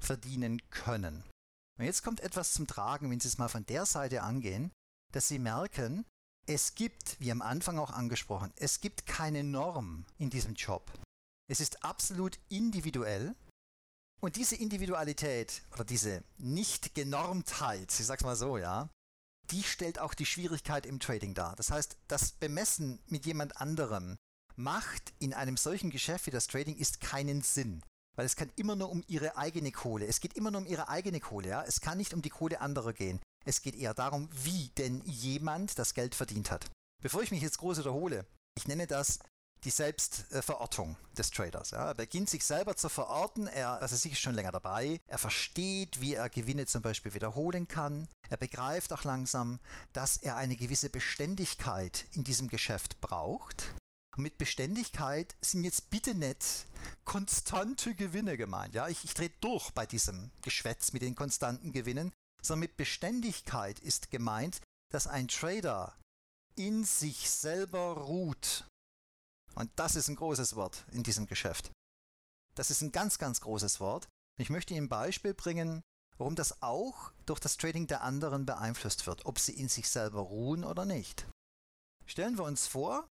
verdienen 0.00 0.60
können? 0.70 1.24
Und 1.78 1.84
jetzt 1.84 2.02
kommt 2.02 2.20
etwas 2.20 2.52
zum 2.52 2.66
Tragen, 2.66 3.10
wenn 3.10 3.20
Sie 3.20 3.28
es 3.28 3.38
mal 3.38 3.48
von 3.48 3.66
der 3.66 3.86
Seite 3.86 4.22
angehen, 4.22 4.70
dass 5.12 5.28
Sie 5.28 5.38
merken, 5.38 6.04
es 6.46 6.74
gibt, 6.74 7.18
wie 7.20 7.30
am 7.30 7.42
Anfang 7.42 7.78
auch 7.78 7.90
angesprochen, 7.90 8.52
es 8.56 8.80
gibt 8.80 9.06
keine 9.06 9.44
Norm 9.44 10.04
in 10.18 10.30
diesem 10.30 10.54
Job. 10.54 10.90
Es 11.48 11.60
ist 11.60 11.84
absolut 11.84 12.38
individuell 12.48 13.34
und 14.20 14.36
diese 14.36 14.56
Individualität 14.56 15.62
oder 15.72 15.84
diese 15.84 16.22
Nicht-Genormtheit, 16.38 17.92
ich 17.98 18.06
sag's 18.06 18.24
mal 18.24 18.36
so, 18.36 18.56
ja, 18.56 18.88
die 19.50 19.62
stellt 19.62 19.98
auch 19.98 20.14
die 20.14 20.26
Schwierigkeit 20.26 20.86
im 20.86 21.00
Trading 21.00 21.34
dar. 21.34 21.56
Das 21.56 21.70
heißt, 21.70 21.96
das 22.08 22.32
Bemessen 22.32 23.00
mit 23.06 23.26
jemand 23.26 23.60
anderem 23.60 24.16
macht 24.56 25.12
in 25.18 25.34
einem 25.34 25.56
solchen 25.56 25.90
Geschäft 25.90 26.26
wie 26.26 26.30
das 26.30 26.46
Trading 26.46 26.76
ist 26.76 27.00
keinen 27.00 27.42
Sinn. 27.42 27.82
Weil 28.16 28.26
es 28.26 28.36
kann 28.36 28.50
immer 28.56 28.76
nur 28.76 28.90
um 28.90 29.02
ihre 29.06 29.36
eigene 29.36 29.72
Kohle. 29.72 30.06
Es 30.06 30.20
geht 30.20 30.34
immer 30.34 30.50
nur 30.50 30.60
um 30.60 30.66
ihre 30.66 30.88
eigene 30.88 31.20
Kohle, 31.20 31.48
ja. 31.48 31.64
Es 31.64 31.80
kann 31.80 31.98
nicht 31.98 32.14
um 32.14 32.22
die 32.22 32.30
Kohle 32.30 32.60
anderer 32.60 32.92
gehen. 32.92 33.20
Es 33.44 33.62
geht 33.62 33.74
eher 33.74 33.94
darum, 33.94 34.28
wie 34.32 34.68
denn 34.78 35.02
jemand 35.04 35.78
das 35.78 35.94
Geld 35.94 36.14
verdient 36.14 36.50
hat. 36.50 36.70
Bevor 37.02 37.22
ich 37.22 37.30
mich 37.30 37.42
jetzt 37.42 37.58
groß 37.58 37.78
wiederhole, 37.78 38.26
ich 38.56 38.68
nenne 38.68 38.86
das 38.86 39.18
die 39.64 39.70
Selbstverortung 39.70 40.96
des 41.16 41.30
Traders. 41.30 41.70
Ja. 41.70 41.88
Er 41.88 41.94
beginnt 41.94 42.28
sich 42.28 42.44
selber 42.44 42.76
zu 42.76 42.88
verorten, 42.88 43.46
er, 43.46 43.80
also 43.80 43.96
sich 43.96 44.18
schon 44.18 44.34
länger 44.34 44.52
dabei, 44.52 45.00
er 45.06 45.18
versteht, 45.18 46.00
wie 46.00 46.14
er 46.14 46.28
Gewinne 46.28 46.66
zum 46.66 46.82
Beispiel 46.82 47.14
wiederholen 47.14 47.68
kann, 47.68 48.08
er 48.28 48.36
begreift 48.36 48.92
auch 48.92 49.04
langsam, 49.04 49.60
dass 49.92 50.16
er 50.16 50.36
eine 50.36 50.56
gewisse 50.56 50.90
Beständigkeit 50.90 52.06
in 52.12 52.24
diesem 52.24 52.48
Geschäft 52.48 53.00
braucht. 53.00 53.74
Mit 54.16 54.36
Beständigkeit 54.36 55.36
sind 55.40 55.64
jetzt 55.64 55.88
bitte 55.88 56.14
nicht 56.14 56.66
konstante 57.04 57.94
Gewinne 57.94 58.36
gemeint. 58.36 58.74
Ja, 58.74 58.88
ich, 58.88 59.04
ich 59.04 59.14
drehe 59.14 59.32
durch 59.40 59.70
bei 59.70 59.86
diesem 59.86 60.30
Geschwätz 60.42 60.92
mit 60.92 61.02
den 61.02 61.14
konstanten 61.14 61.72
Gewinnen, 61.72 62.12
sondern 62.42 62.60
mit 62.60 62.76
Beständigkeit 62.76 63.78
ist 63.80 64.10
gemeint, 64.10 64.60
dass 64.92 65.06
ein 65.06 65.28
Trader 65.28 65.96
in 66.56 66.84
sich 66.84 67.30
selber 67.30 67.94
ruht. 67.96 68.66
Und 69.54 69.70
das 69.76 69.96
ist 69.96 70.08
ein 70.08 70.16
großes 70.16 70.56
Wort 70.56 70.84
in 70.92 71.02
diesem 71.02 71.26
Geschäft. 71.26 71.72
Das 72.54 72.70
ist 72.70 72.82
ein 72.82 72.92
ganz, 72.92 73.18
ganz 73.18 73.40
großes 73.40 73.80
Wort. 73.80 74.08
Ich 74.38 74.50
möchte 74.50 74.74
Ihnen 74.74 74.86
ein 74.86 74.90
Beispiel 74.90 75.32
bringen, 75.32 75.82
warum 76.18 76.34
das 76.34 76.62
auch 76.62 77.12
durch 77.24 77.40
das 77.40 77.56
Trading 77.56 77.86
der 77.86 78.02
anderen 78.02 78.44
beeinflusst 78.44 79.06
wird, 79.06 79.24
ob 79.24 79.38
sie 79.38 79.52
in 79.52 79.68
sich 79.68 79.88
selber 79.88 80.20
ruhen 80.20 80.64
oder 80.64 80.84
nicht. 80.84 81.26
Stellen 82.06 82.36
wir 82.36 82.44
uns 82.44 82.66
vor, 82.66 83.08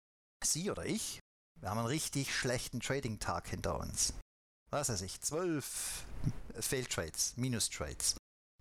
Sie 0.44 0.70
oder 0.70 0.84
ich, 0.84 1.20
wir 1.60 1.70
haben 1.70 1.78
einen 1.78 1.86
richtig 1.86 2.34
schlechten 2.34 2.80
Trading-Tag 2.80 3.48
hinter 3.48 3.78
uns. 3.78 4.14
Was 4.70 4.88
weiß 4.88 5.02
ich, 5.02 5.20
zwölf 5.20 6.04
Fail-Trades, 6.60 7.36
Minus-Trades 7.36 8.16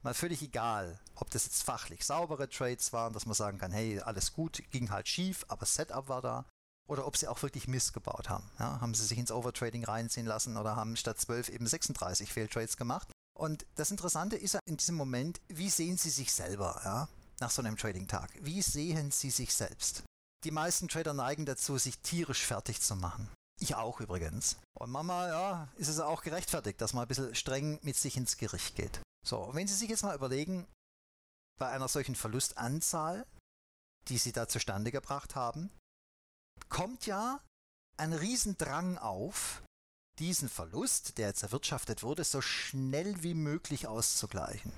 mal 0.06 0.14
völlig 0.14 0.42
egal, 0.44 1.00
ob 1.16 1.32
das 1.32 1.46
jetzt 1.46 1.64
fachlich 1.64 2.06
saubere 2.06 2.48
Trades 2.48 2.94
waren, 2.94 3.12
dass 3.12 3.26
man 3.26 3.34
sagen 3.34 3.58
kann, 3.58 3.72
hey, 3.72 4.00
alles 4.00 4.32
gut, 4.34 4.64
ging 4.72 4.92
halt 4.92 5.10
schief, 5.10 5.44
aber 5.50 5.66
Setup 5.66 6.08
war 6.08 6.22
da. 6.22 6.46
Oder 6.88 7.08
ob 7.08 7.18
sie 7.18 7.28
auch 7.28 7.42
wirklich 7.42 7.68
Mist 7.68 7.94
gebaut 7.94 8.30
haben. 8.30 8.48
Ja, 8.60 8.80
haben 8.80 8.94
sie 8.94 9.04
sich 9.04 9.18
ins 9.18 9.32
Overtrading 9.32 9.84
reinziehen 9.84 10.28
lassen 10.28 10.56
oder 10.56 10.76
haben 10.76 10.96
statt 10.96 11.20
12 11.20 11.50
eben 11.50 11.66
36 11.66 12.32
Failtrades 12.32 12.78
gemacht. 12.78 13.10
Und 13.36 13.66
das 13.74 13.90
Interessante 13.90 14.38
ist 14.38 14.54
ja 14.54 14.60
in 14.68 14.78
diesem 14.78 14.96
Moment, 14.96 15.42
wie 15.48 15.72
sehen 15.72 15.98
sie 15.98 16.12
sich 16.12 16.32
selber 16.32 16.80
ja, 16.86 17.10
nach 17.40 17.50
so 17.50 17.64
einem 17.64 17.76
Trading-Tag? 17.76 18.30
Wie 18.42 18.62
sehen 18.62 19.10
sie 19.10 19.32
sich 19.32 19.52
selbst? 19.56 20.04
Die 20.44 20.52
meisten 20.52 20.88
Trader 20.88 21.14
neigen 21.14 21.46
dazu, 21.46 21.78
sich 21.78 22.00
tierisch 22.00 22.46
fertig 22.46 22.82
zu 22.82 22.96
machen. 22.96 23.30
Ich 23.60 23.76
auch 23.76 24.02
übrigens. 24.02 24.58
Und 24.78 24.92
Mama, 24.92 25.28
ja, 25.28 25.70
ist 25.78 25.88
es 25.88 26.00
auch 26.00 26.22
gerechtfertigt, 26.22 26.82
dass 26.82 26.94
man 26.94 27.04
ein 27.04 27.08
bisschen 27.08 27.34
streng 27.36 27.80
mit 27.84 27.96
sich 27.96 28.18
ins 28.18 28.38
Gericht 28.38 28.76
geht. 28.76 29.02
So, 29.26 29.50
wenn 29.54 29.68
Sie 29.68 29.74
sich 29.74 29.90
jetzt 29.90 30.04
mal 30.04 30.16
überlegen, 30.16 30.68
bei 31.58 31.70
einer 31.70 31.88
solchen 31.88 32.16
Verlustanzahl, 32.16 33.26
die 34.08 34.18
Sie 34.18 34.34
da 34.34 34.48
zustande 34.48 34.92
gebracht 34.92 35.36
haben, 35.36 35.72
kommt 36.70 37.06
ja 37.06 37.40
ein 37.98 38.14
Riesendrang 38.14 38.98
auf, 38.98 39.64
diesen 40.20 40.50
Verlust, 40.50 41.18
der 41.18 41.28
jetzt 41.28 41.44
erwirtschaftet 41.44 42.04
wurde, 42.04 42.24
so 42.24 42.42
schnell 42.42 43.24
wie 43.24 43.34
möglich 43.34 43.88
auszugleichen. 43.88 44.74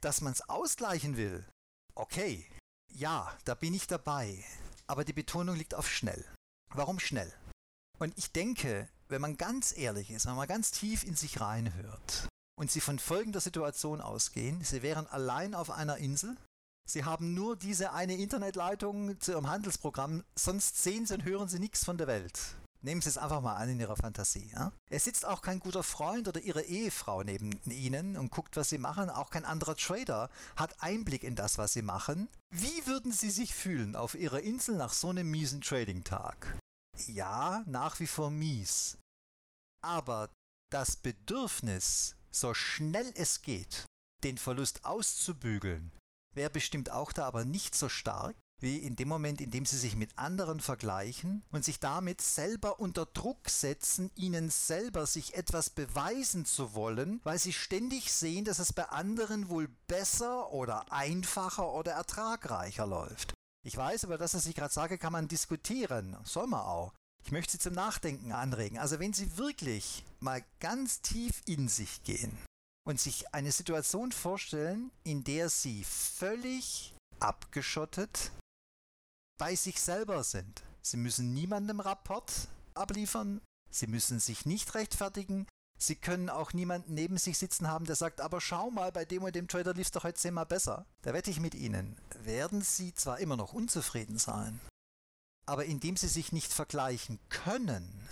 Dass 0.00 0.20
man 0.20 0.32
es 0.32 0.48
ausgleichen 0.48 1.16
will, 1.16 1.46
okay, 1.94 2.48
ja, 2.92 3.36
da 3.44 3.54
bin 3.54 3.74
ich 3.74 3.86
dabei, 3.86 4.44
aber 4.86 5.04
die 5.04 5.12
Betonung 5.12 5.56
liegt 5.56 5.74
auf 5.74 5.90
schnell. 5.90 6.24
Warum 6.74 6.98
schnell? 6.98 7.32
Und 7.98 8.16
ich 8.16 8.32
denke, 8.32 8.88
wenn 9.08 9.20
man 9.20 9.36
ganz 9.36 9.76
ehrlich 9.76 10.10
ist, 10.10 10.26
wenn 10.26 10.34
man 10.34 10.48
ganz 10.48 10.70
tief 10.70 11.04
in 11.04 11.14
sich 11.14 11.40
reinhört 11.40 12.28
und 12.58 12.70
Sie 12.70 12.80
von 12.80 12.98
folgender 12.98 13.40
Situation 13.40 14.00
ausgehen, 14.00 14.64
Sie 14.64 14.82
wären 14.82 15.06
allein 15.06 15.54
auf 15.54 15.70
einer 15.70 15.98
Insel, 15.98 16.36
Sie 16.88 17.04
haben 17.04 17.34
nur 17.34 17.56
diese 17.56 17.92
eine 17.92 18.16
Internetleitung 18.16 19.20
zu 19.20 19.32
Ihrem 19.32 19.48
Handelsprogramm, 19.48 20.24
sonst 20.34 20.82
sehen 20.82 21.06
Sie 21.06 21.14
und 21.14 21.24
hören 21.24 21.48
Sie 21.48 21.58
nichts 21.58 21.84
von 21.84 21.98
der 21.98 22.06
Welt. 22.06 22.56
Nehmen 22.84 23.00
Sie 23.00 23.08
es 23.08 23.18
einfach 23.18 23.40
mal 23.40 23.54
an 23.54 23.68
in 23.68 23.80
Ihrer 23.80 23.96
Fantasie. 23.96 24.50
Ja? 24.52 24.72
Es 24.90 25.04
sitzt 25.04 25.24
auch 25.24 25.40
kein 25.40 25.60
guter 25.60 25.84
Freund 25.84 26.26
oder 26.26 26.40
Ihre 26.40 26.62
Ehefrau 26.62 27.22
neben 27.22 27.52
Ihnen 27.66 28.16
und 28.16 28.30
guckt, 28.30 28.56
was 28.56 28.70
Sie 28.70 28.78
machen. 28.78 29.08
Auch 29.08 29.30
kein 29.30 29.44
anderer 29.44 29.76
Trader 29.76 30.30
hat 30.56 30.82
Einblick 30.82 31.22
in 31.22 31.36
das, 31.36 31.58
was 31.58 31.72
Sie 31.72 31.82
machen. 31.82 32.28
Wie 32.50 32.86
würden 32.86 33.12
Sie 33.12 33.30
sich 33.30 33.54
fühlen 33.54 33.94
auf 33.94 34.16
Ihrer 34.16 34.40
Insel 34.40 34.76
nach 34.76 34.92
so 34.92 35.10
einem 35.10 35.30
miesen 35.30 35.60
Trading-Tag? 35.60 36.58
Ja, 37.06 37.62
nach 37.66 38.00
wie 38.00 38.08
vor 38.08 38.30
mies. 38.30 38.98
Aber 39.84 40.28
das 40.72 40.96
Bedürfnis, 40.96 42.16
so 42.32 42.52
schnell 42.52 43.12
es 43.14 43.42
geht, 43.42 43.86
den 44.24 44.38
Verlust 44.38 44.84
auszubügeln, 44.84 45.92
wäre 46.34 46.50
bestimmt 46.50 46.90
auch 46.90 47.12
da, 47.12 47.26
aber 47.26 47.44
nicht 47.44 47.74
so 47.74 47.88
stark, 47.88 48.36
wie 48.62 48.78
in 48.78 48.96
dem 48.96 49.08
Moment, 49.08 49.40
in 49.40 49.50
dem 49.50 49.66
sie 49.66 49.76
sich 49.76 49.96
mit 49.96 50.16
anderen 50.16 50.60
vergleichen 50.60 51.42
und 51.50 51.64
sich 51.64 51.80
damit 51.80 52.20
selber 52.20 52.80
unter 52.80 53.06
Druck 53.06 53.50
setzen, 53.50 54.10
ihnen 54.14 54.50
selber 54.50 55.06
sich 55.06 55.34
etwas 55.34 55.68
beweisen 55.68 56.44
zu 56.46 56.74
wollen, 56.74 57.20
weil 57.24 57.38
sie 57.38 57.52
ständig 57.52 58.12
sehen, 58.12 58.44
dass 58.44 58.60
es 58.60 58.72
bei 58.72 58.84
anderen 58.84 59.48
wohl 59.48 59.68
besser 59.88 60.52
oder 60.52 60.90
einfacher 60.92 61.72
oder 61.72 61.92
ertragreicher 61.92 62.86
läuft. 62.86 63.34
Ich 63.64 63.76
weiß, 63.76 64.04
über 64.04 64.18
das, 64.18 64.34
was 64.34 64.46
ich 64.46 64.54
gerade 64.54 64.72
sage, 64.72 64.98
kann 64.98 65.12
man 65.12 65.28
diskutieren, 65.28 66.16
soll 66.24 66.46
man 66.46 66.60
auch. 66.60 66.92
Ich 67.24 67.30
möchte 67.30 67.52
Sie 67.52 67.58
zum 67.58 67.74
Nachdenken 67.74 68.32
anregen. 68.32 68.78
Also 68.78 68.98
wenn 68.98 69.12
Sie 69.12 69.36
wirklich 69.36 70.04
mal 70.18 70.42
ganz 70.58 71.00
tief 71.00 71.40
in 71.46 71.68
sich 71.68 72.02
gehen 72.02 72.36
und 72.84 73.00
sich 73.00 73.32
eine 73.32 73.52
Situation 73.52 74.10
vorstellen, 74.10 74.90
in 75.04 75.22
der 75.22 75.48
Sie 75.48 75.84
völlig 75.84 76.94
abgeschottet, 77.20 78.32
bei 79.42 79.56
sich 79.56 79.80
selber 79.80 80.22
sind. 80.22 80.62
Sie 80.82 80.96
müssen 80.96 81.34
niemandem 81.34 81.80
Rapport 81.80 82.30
abliefern, 82.74 83.40
sie 83.72 83.88
müssen 83.88 84.20
sich 84.20 84.46
nicht 84.46 84.76
rechtfertigen, 84.76 85.48
sie 85.76 85.96
können 85.96 86.30
auch 86.30 86.52
niemanden 86.52 86.94
neben 86.94 87.18
sich 87.18 87.38
sitzen 87.38 87.66
haben, 87.66 87.84
der 87.84 87.96
sagt, 87.96 88.20
aber 88.20 88.40
schau 88.40 88.70
mal, 88.70 88.92
bei 88.92 89.04
dem 89.04 89.24
und 89.24 89.34
dem 89.34 89.48
Trader 89.48 89.74
lief 89.74 89.86
es 89.86 89.90
doch 89.90 90.04
heute 90.04 90.20
zehnmal 90.20 90.46
besser. 90.46 90.86
Da 91.02 91.12
wette 91.12 91.32
ich 91.32 91.40
mit 91.40 91.56
Ihnen, 91.56 91.96
werden 92.22 92.62
Sie 92.62 92.94
zwar 92.94 93.18
immer 93.18 93.36
noch 93.36 93.52
unzufrieden 93.52 94.16
sein, 94.16 94.60
aber 95.44 95.64
indem 95.64 95.96
Sie 95.96 96.06
sich 96.06 96.30
nicht 96.30 96.52
vergleichen 96.52 97.18
können, 97.28 98.08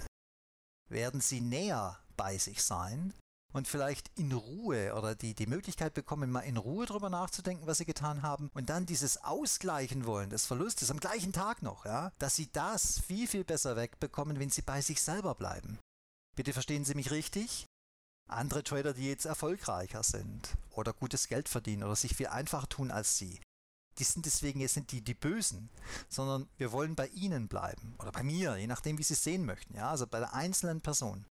werden 0.89 1.21
Sie 1.21 1.41
näher 1.41 2.01
bei 2.17 2.39
sich 2.39 2.61
sein 2.61 3.15
und 3.53 3.69
vielleicht 3.69 4.11
in 4.19 4.33
Ruhe 4.33 4.95
oder 4.95 5.15
die, 5.15 5.35
die 5.35 5.47
Möglichkeit 5.47 5.95
bekommen, 5.95 6.31
mal 6.31 6.41
in 6.41 6.57
Ruhe 6.57 6.87
drüber 6.87 7.11
nachzudenken, 7.11 7.67
was 7.67 7.79
sie 7.79 7.85
getan 7.85 8.23
haben 8.23 8.51
und 8.55 8.71
dann 8.71 8.87
dieses 8.87 9.23
Ausgleichen 9.25 10.07
wollen 10.07 10.31
des 10.31 10.47
Verlustes 10.47 10.91
am 10.91 11.01
gleichen 11.01 11.33
Tag 11.33 11.63
noch, 11.63 11.85
ja, 11.85 12.13
dass 12.19 12.37
sie 12.37 12.51
das 12.53 13.01
viel, 13.01 13.27
viel 13.27 13.45
besser 13.45 13.77
wegbekommen, 13.77 14.39
wenn 14.39 14.51
sie 14.51 14.63
bei 14.63 14.81
sich 14.81 15.03
selber 15.03 15.35
bleiben. 15.35 15.79
Bitte 16.37 16.53
verstehen 16.53 16.85
Sie 16.85 16.95
mich 16.95 17.11
richtig? 17.11 17.67
Andere 18.29 18.63
Trader, 18.63 18.95
die 18.95 19.09
jetzt 19.09 19.25
erfolgreicher 19.25 20.03
sind 20.05 20.57
oder 20.71 20.93
gutes 20.93 21.29
Geld 21.29 21.49
verdienen 21.49 21.83
oder 21.83 21.97
sich 21.97 22.15
viel 22.15 22.29
einfacher 22.29 22.69
tun 22.69 22.93
als 22.93 23.19
Sie, 23.19 23.41
die 23.99 24.05
sind 24.05 24.25
deswegen 24.25 24.61
jetzt 24.61 24.77
nicht 24.77 24.93
die, 24.93 25.03
die 25.03 25.15
Bösen, 25.15 25.69
sondern 26.09 26.49
wir 26.57 26.73
wollen 26.73 26.95
bei 26.95 27.09
ihnen 27.09 27.49
bleiben 27.49 27.95
oder 27.99 28.13
bei 28.13 28.23
mir, 28.23 28.57
je 28.57 28.67
nachdem, 28.67 28.99
wie 28.99 29.03
sie 29.03 29.15
es 29.15 29.23
sehen 29.23 29.45
möchten, 29.45 29.77
ja, 29.77 29.91
also 29.91 30.07
bei 30.07 30.19
der 30.21 30.33
einzelnen 30.33 30.81
Person. 30.81 31.27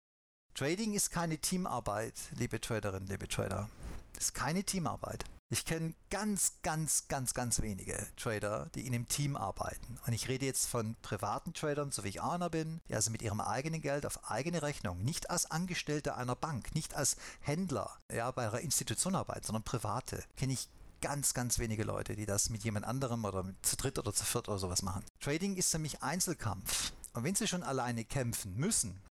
Trading 0.56 0.94
ist 0.94 1.10
keine 1.10 1.36
Teamarbeit, 1.36 2.14
liebe 2.38 2.58
Traderinnen, 2.58 3.06
liebe 3.08 3.28
Trader. 3.28 3.68
Das 4.14 4.24
ist 4.24 4.34
keine 4.34 4.64
Teamarbeit. 4.64 5.26
Ich 5.50 5.66
kenne 5.66 5.92
ganz, 6.08 6.54
ganz, 6.62 7.08
ganz, 7.08 7.34
ganz 7.34 7.60
wenige 7.60 8.06
Trader, 8.16 8.70
die 8.74 8.86
in 8.86 8.94
einem 8.94 9.06
Team 9.06 9.36
arbeiten. 9.36 9.98
Und 10.06 10.14
ich 10.14 10.28
rede 10.28 10.46
jetzt 10.46 10.64
von 10.64 10.96
privaten 11.02 11.52
Tradern, 11.52 11.92
so 11.92 12.04
wie 12.04 12.08
ich 12.08 12.22
einer 12.22 12.48
bin, 12.48 12.80
die 12.88 12.94
also 12.94 13.10
mit 13.10 13.20
ihrem 13.20 13.42
eigenen 13.42 13.82
Geld 13.82 14.06
auf 14.06 14.30
eigene 14.30 14.62
Rechnung, 14.62 15.04
nicht 15.04 15.28
als 15.28 15.50
Angestellte 15.50 16.16
einer 16.16 16.34
Bank, 16.34 16.74
nicht 16.74 16.94
als 16.94 17.18
Händler 17.40 17.90
ja, 18.10 18.30
bei 18.30 18.48
einer 18.48 18.60
Institution 18.60 19.14
arbeiten, 19.14 19.44
sondern 19.44 19.62
private, 19.62 20.24
kenne 20.38 20.54
ich 20.54 20.70
ganz, 21.02 21.34
ganz 21.34 21.58
wenige 21.58 21.84
Leute, 21.84 22.16
die 22.16 22.24
das 22.24 22.48
mit 22.48 22.64
jemand 22.64 22.86
anderem 22.86 23.26
oder 23.26 23.44
zu 23.60 23.76
dritt 23.76 23.98
oder 23.98 24.14
zu 24.14 24.24
viert 24.24 24.48
oder 24.48 24.58
sowas 24.58 24.80
machen. 24.80 25.04
Trading 25.20 25.56
ist 25.56 25.78
mich 25.78 26.02
Einzelkampf. 26.02 26.92
Und 27.12 27.24
wenn 27.24 27.34
Sie 27.34 27.46
schon 27.46 27.62
alleine 27.62 28.06
kämpfen 28.06 28.56
müssen, 28.56 29.02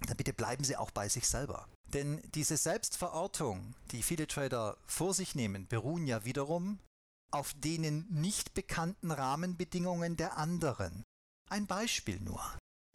dann 0.00 0.16
bitte 0.16 0.32
bleiben 0.32 0.64
Sie 0.64 0.76
auch 0.76 0.90
bei 0.90 1.08
sich 1.08 1.26
selber. 1.28 1.68
Denn 1.92 2.20
diese 2.34 2.56
Selbstverortung, 2.56 3.74
die 3.92 4.02
viele 4.02 4.26
Trader 4.26 4.76
vor 4.86 5.14
sich 5.14 5.34
nehmen, 5.34 5.66
beruhen 5.68 6.06
ja 6.06 6.24
wiederum 6.24 6.78
auf 7.30 7.52
denen 7.54 8.06
nicht 8.10 8.54
bekannten 8.54 9.10
Rahmenbedingungen 9.10 10.16
der 10.16 10.36
anderen. 10.36 11.04
Ein 11.50 11.66
Beispiel 11.66 12.20
nur. 12.20 12.40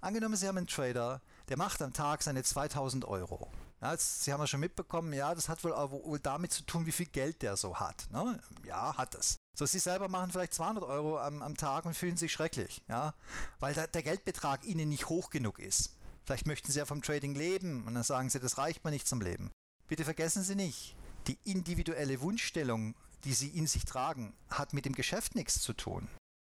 Angenommen, 0.02 0.36
Sie 0.36 0.48
haben 0.48 0.58
einen 0.58 0.68
Trader, 0.68 1.22
der 1.50 1.58
macht 1.58 1.82
am 1.82 1.94
Tag 1.94 2.24
seine 2.24 2.44
2000 2.44 3.04
Euro. 3.06 3.52
Ja, 3.82 3.92
jetzt, 3.92 4.24
Sie 4.24 4.32
haben 4.32 4.40
ja 4.40 4.48
schon 4.48 4.60
mitbekommen, 4.62 5.14
ja, 5.14 5.36
das 5.36 5.50
hat 5.50 5.64
wohl, 5.64 5.72
wohl 5.72 6.20
damit 6.20 6.52
zu 6.52 6.64
tun, 6.64 6.86
wie 6.86 6.92
viel 6.92 7.06
Geld 7.06 7.42
der 7.42 7.58
so 7.58 7.80
hat. 7.80 8.08
Ne? 8.12 8.40
Ja, 8.66 8.98
hat 8.98 9.16
es. 9.16 9.38
So, 9.58 9.66
Sie 9.66 9.80
selber 9.80 10.08
machen 10.08 10.32
vielleicht 10.32 10.54
200 10.54 10.84
Euro 10.86 11.20
am, 11.20 11.42
am 11.42 11.56
Tag 11.56 11.86
und 11.86 11.96
fühlen 11.96 12.18
sich 12.18 12.32
schrecklich, 12.32 12.82
ja, 12.88 13.14
weil 13.60 13.74
der, 13.74 13.88
der 13.88 14.04
Geldbetrag 14.04 14.66
Ihnen 14.66 14.90
nicht 14.90 15.10
hoch 15.10 15.30
genug 15.30 15.60
ist. 15.60 15.96
Vielleicht 16.30 16.46
möchten 16.46 16.72
Sie 16.72 16.78
ja 16.78 16.86
vom 16.86 17.02
Trading 17.02 17.34
leben 17.34 17.88
und 17.88 17.96
dann 17.96 18.04
sagen 18.04 18.30
Sie, 18.30 18.40
das 18.40 18.60
reicht 18.60 18.86
mir 18.86 18.92
nicht 18.92 19.08
zum 19.08 19.20
Leben. 19.20 19.50
Bitte 19.88 20.04
vergessen 20.06 20.44
Sie 20.44 20.54
nicht, 20.54 20.96
die 21.26 21.40
individuelle 21.44 22.22
Wunschstellung, 22.22 22.94
die 23.24 23.34
Sie 23.34 23.48
in 23.48 23.66
sich 23.66 23.84
tragen, 23.84 24.36
hat 24.48 24.72
mit 24.74 24.86
dem 24.86 24.94
Geschäft 24.94 25.34
nichts 25.34 25.60
zu 25.60 25.74
tun. 25.74 26.08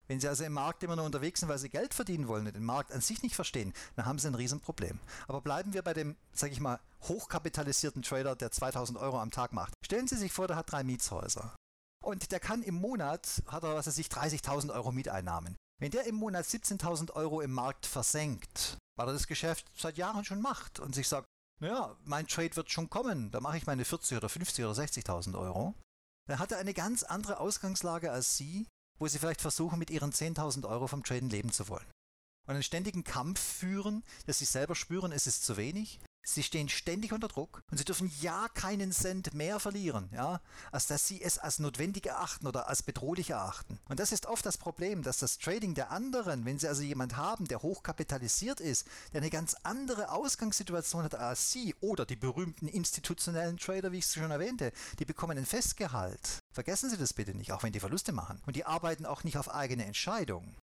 Wenn 0.07 0.19
Sie 0.19 0.27
also 0.27 0.43
im 0.45 0.53
Markt 0.53 0.81
immer 0.81 0.95
nur 0.95 1.05
unterwegs 1.05 1.41
sind, 1.41 1.49
weil 1.49 1.59
Sie 1.59 1.69
Geld 1.69 1.93
verdienen 1.93 2.27
wollen 2.27 2.47
und 2.47 2.55
den 2.55 2.65
Markt 2.65 2.91
an 2.91 3.01
sich 3.01 3.21
nicht 3.21 3.35
verstehen, 3.35 3.71
dann 3.95 4.07
haben 4.07 4.17
Sie 4.17 4.27
ein 4.27 4.33
Riesenproblem. 4.33 4.99
Aber 5.27 5.41
bleiben 5.41 5.73
wir 5.73 5.83
bei 5.83 5.93
dem, 5.93 6.15
sage 6.33 6.53
ich 6.53 6.59
mal, 6.59 6.79
hochkapitalisierten 7.03 8.01
Trader, 8.01 8.35
der 8.35 8.49
2000 8.49 8.97
Euro 8.97 9.21
am 9.21 9.29
Tag 9.29 9.53
macht. 9.53 9.75
Stellen 9.85 10.07
Sie 10.07 10.17
sich 10.17 10.33
vor, 10.33 10.47
der 10.47 10.57
hat 10.57 10.71
drei 10.71 10.83
Mietshäuser. 10.83 11.55
Und 12.03 12.31
der 12.31 12.39
kann 12.39 12.63
im 12.63 12.73
Monat, 12.73 13.43
hat 13.45 13.61
er, 13.61 13.75
was 13.75 13.85
weiß 13.85 13.99
ich, 13.99 14.07
30.000 14.07 14.73
Euro 14.73 14.91
Mieteinnahmen. 14.91 15.55
Wenn 15.79 15.91
der 15.91 16.07
im 16.07 16.15
Monat 16.15 16.45
17.000 16.45 17.11
Euro 17.11 17.41
im 17.41 17.51
Markt 17.51 17.85
versenkt, 17.85 18.79
weil 18.97 19.07
er 19.07 19.13
das 19.13 19.27
Geschäft 19.27 19.65
seit 19.77 19.97
Jahren 19.97 20.25
schon 20.25 20.41
macht 20.41 20.79
und 20.79 20.93
sich 20.93 21.07
sagt, 21.07 21.27
naja, 21.59 21.95
mein 22.03 22.27
Trade 22.27 22.55
wird 22.55 22.69
schon 22.69 22.89
kommen, 22.89 23.31
da 23.31 23.39
mache 23.39 23.57
ich 23.57 23.65
meine 23.65 23.85
40 23.85 24.17
oder 24.17 24.29
50 24.29 24.65
oder 24.65 24.73
60.000 24.73 25.39
Euro, 25.39 25.73
dann 26.27 26.39
hat 26.39 26.51
er 26.51 26.57
eine 26.57 26.73
ganz 26.73 27.03
andere 27.03 27.39
Ausgangslage 27.39 28.11
als 28.11 28.37
Sie, 28.37 28.67
wo 28.99 29.07
Sie 29.07 29.19
vielleicht 29.19 29.41
versuchen, 29.41 29.79
mit 29.79 29.89
Ihren 29.89 30.11
10.000 30.11 30.67
Euro 30.67 30.87
vom 30.87 31.03
Traden 31.03 31.29
leben 31.29 31.51
zu 31.51 31.69
wollen. 31.69 31.85
Und 32.45 32.53
einen 32.53 32.63
ständigen 32.63 33.03
Kampf 33.03 33.39
führen, 33.39 34.03
dass 34.25 34.39
Sie 34.39 34.45
selber 34.45 34.75
spüren, 34.75 35.11
es 35.11 35.27
ist 35.27 35.45
zu 35.45 35.57
wenig, 35.57 35.99
Sie 36.29 36.43
stehen 36.43 36.67
ständig 36.67 37.13
unter 37.13 37.29
Druck 37.29 37.63
und 37.71 37.77
sie 37.77 37.85
dürfen 37.85 38.11
ja 38.19 38.49
keinen 38.53 38.91
Cent 38.91 39.33
mehr 39.33 39.61
verlieren, 39.61 40.09
ja, 40.11 40.41
als 40.73 40.85
dass 40.87 41.07
sie 41.07 41.21
es 41.21 41.37
als 41.37 41.59
notwendig 41.59 42.05
erachten 42.05 42.47
oder 42.47 42.67
als 42.67 42.83
bedrohlich 42.83 43.29
erachten. 43.29 43.79
Und 43.87 44.01
das 44.01 44.11
ist 44.11 44.25
oft 44.25 44.45
das 44.45 44.57
Problem, 44.57 45.03
dass 45.03 45.19
das 45.19 45.37
Trading 45.37 45.73
der 45.73 45.89
anderen, 45.89 46.43
wenn 46.43 46.59
sie 46.59 46.67
also 46.67 46.81
jemand 46.81 47.15
haben, 47.15 47.47
der 47.47 47.61
hochkapitalisiert 47.61 48.59
ist, 48.59 48.85
der 49.13 49.21
eine 49.21 49.29
ganz 49.29 49.55
andere 49.63 50.11
Ausgangssituation 50.11 51.03
hat 51.03 51.15
als 51.15 51.53
sie 51.53 51.73
oder 51.79 52.05
die 52.05 52.17
berühmten 52.17 52.67
institutionellen 52.67 53.55
Trader, 53.55 53.93
wie 53.93 53.99
ich 53.99 54.05
es 54.05 54.13
schon 54.13 54.29
erwähnte, 54.29 54.73
die 54.99 55.05
bekommen 55.05 55.37
ein 55.37 55.45
Festgehalt. 55.45 56.39
Vergessen 56.51 56.89
Sie 56.89 56.97
das 56.97 57.13
bitte 57.13 57.35
nicht, 57.35 57.53
auch 57.53 57.63
wenn 57.63 57.71
die 57.71 57.79
Verluste 57.79 58.11
machen. 58.11 58.41
Und 58.45 58.57
die 58.57 58.65
arbeiten 58.65 59.05
auch 59.05 59.23
nicht 59.23 59.37
auf 59.37 59.53
eigene 59.53 59.85
Entscheidung. 59.85 60.57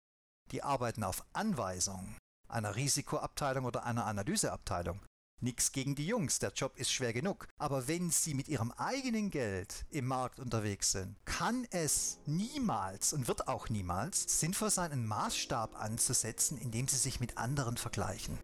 Die 0.51 0.63
arbeiten 0.63 1.03
auf 1.03 1.23
Anweisung 1.33 2.15
einer 2.47 2.75
Risikoabteilung 2.75 3.65
oder 3.65 3.85
einer 3.85 4.05
Analyseabteilung. 4.07 4.99
Nix 5.43 5.71
gegen 5.71 5.95
die 5.95 6.05
Jungs, 6.05 6.37
der 6.37 6.51
Job 6.51 6.77
ist 6.77 6.91
schwer 6.91 7.13
genug. 7.13 7.47
Aber 7.57 7.87
wenn 7.87 8.11
sie 8.11 8.35
mit 8.35 8.47
ihrem 8.47 8.71
eigenen 8.73 9.31
Geld 9.31 9.85
im 9.89 10.05
Markt 10.05 10.39
unterwegs 10.39 10.91
sind, 10.91 11.15
kann 11.25 11.65
es 11.71 12.19
niemals 12.27 13.11
und 13.11 13.27
wird 13.27 13.47
auch 13.47 13.69
niemals 13.69 14.39
sinnvoll 14.39 14.69
sein, 14.69 14.91
einen 14.91 15.07
Maßstab 15.07 15.81
anzusetzen, 15.81 16.59
indem 16.59 16.87
sie 16.87 16.97
sich 16.97 17.19
mit 17.19 17.37
anderen 17.39 17.77
vergleichen. 17.77 18.37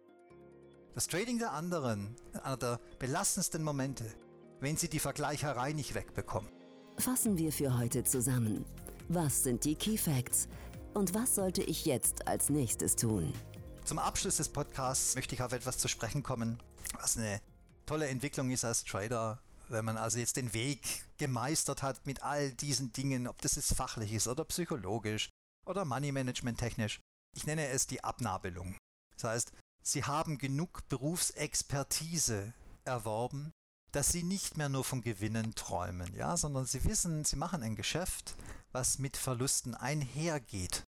Das 0.94 1.06
Trading 1.06 1.38
der 1.38 1.52
anderen, 1.52 2.16
einer 2.42 2.56
der 2.56 2.80
belastendsten 2.98 3.62
Momente, 3.62 4.04
wenn 4.58 4.76
sie 4.76 4.88
die 4.88 4.98
Vergleicherei 4.98 5.72
nicht 5.72 5.94
wegbekommen. 5.94 6.50
Fassen 6.98 7.38
wir 7.38 7.52
für 7.52 7.78
heute 7.78 8.02
zusammen. 8.02 8.64
Was 9.08 9.44
sind 9.44 9.64
die 9.64 9.76
Key 9.76 9.96
Facts? 9.96 10.48
Und 10.94 11.14
was 11.14 11.36
sollte 11.36 11.62
ich 11.62 11.84
jetzt 11.84 12.26
als 12.26 12.50
nächstes 12.50 12.96
tun? 12.96 13.32
Zum 13.84 14.00
Abschluss 14.00 14.38
des 14.38 14.48
Podcasts 14.48 15.14
möchte 15.14 15.36
ich 15.36 15.42
auf 15.42 15.52
etwas 15.52 15.78
zu 15.78 15.86
sprechen 15.86 16.22
kommen, 16.22 16.58
was 16.94 17.16
eine 17.16 17.40
tolle 17.86 18.08
Entwicklung 18.08 18.50
ist 18.50 18.64
als 18.64 18.84
Trader, 18.84 19.40
wenn 19.68 19.84
man 19.84 19.96
also 19.96 20.18
jetzt 20.18 20.36
den 20.36 20.52
Weg 20.52 21.04
gemeistert 21.18 21.82
hat 21.82 22.06
mit 22.06 22.22
all 22.22 22.52
diesen 22.52 22.92
Dingen, 22.92 23.26
ob 23.26 23.40
das 23.42 23.56
jetzt 23.56 23.74
fachlich 23.74 24.12
ist 24.12 24.28
oder 24.28 24.44
psychologisch 24.44 25.30
oder 25.66 25.84
Money 25.84 26.12
Management 26.12 26.58
technisch. 26.58 27.00
Ich 27.36 27.46
nenne 27.46 27.68
es 27.68 27.86
die 27.86 28.02
Abnabelung. 28.02 28.76
Das 29.14 29.24
heißt, 29.24 29.52
sie 29.82 30.04
haben 30.04 30.38
genug 30.38 30.88
Berufsexpertise 30.88 32.54
erworben, 32.84 33.52
dass 33.92 34.08
sie 34.10 34.22
nicht 34.22 34.56
mehr 34.56 34.68
nur 34.68 34.84
von 34.84 35.02
Gewinnen 35.02 35.54
träumen, 35.54 36.14
ja, 36.14 36.36
sondern 36.36 36.66
sie 36.66 36.84
wissen, 36.84 37.24
sie 37.24 37.36
machen 37.36 37.62
ein 37.62 37.76
Geschäft, 37.76 38.36
was 38.72 38.98
mit 38.98 39.16
Verlusten 39.16 39.74
einhergeht. 39.74 40.84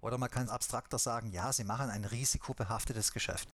Oder 0.00 0.16
man 0.16 0.30
kann 0.30 0.48
abstrakter 0.48 0.98
sagen, 0.98 1.32
ja, 1.32 1.52
sie 1.52 1.64
machen 1.64 1.90
ein 1.90 2.04
risikobehaftetes 2.04 3.12
Geschäft. 3.12 3.50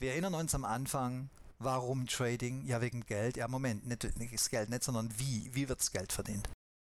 Wir 0.00 0.12
erinnern 0.12 0.34
uns 0.34 0.54
am 0.54 0.64
Anfang, 0.64 1.28
warum 1.58 2.06
Trading? 2.06 2.64
Ja, 2.64 2.80
wegen 2.80 3.04
Geld. 3.04 3.36
Ja, 3.36 3.48
Moment, 3.48 3.84
nicht, 3.86 4.16
nicht 4.16 4.32
das 4.32 4.48
Geld 4.48 4.70
nicht, 4.70 4.84
sondern 4.84 5.12
wie. 5.18 5.52
Wie 5.54 5.68
wird 5.68 5.80
das 5.80 5.90
Geld 5.90 6.12
verdient? 6.12 6.48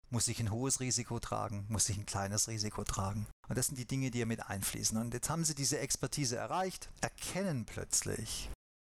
Muss 0.09 0.27
ich 0.27 0.39
ein 0.41 0.51
hohes 0.51 0.81
Risiko 0.81 1.19
tragen? 1.19 1.65
Muss 1.69 1.87
ich 1.87 1.97
ein 1.97 2.05
kleines 2.05 2.49
Risiko 2.49 2.83
tragen? 2.83 3.27
Und 3.47 3.57
das 3.57 3.67
sind 3.67 3.77
die 3.77 3.87
Dinge, 3.87 4.11
die 4.11 4.19
hier 4.19 4.25
mit 4.25 4.45
einfließen. 4.45 4.97
Und 4.97 5.13
jetzt 5.13 5.29
haben 5.29 5.45
sie 5.45 5.55
diese 5.55 5.79
Expertise 5.79 6.35
erreicht, 6.35 6.89
erkennen 6.99 7.65
plötzlich, 7.65 8.49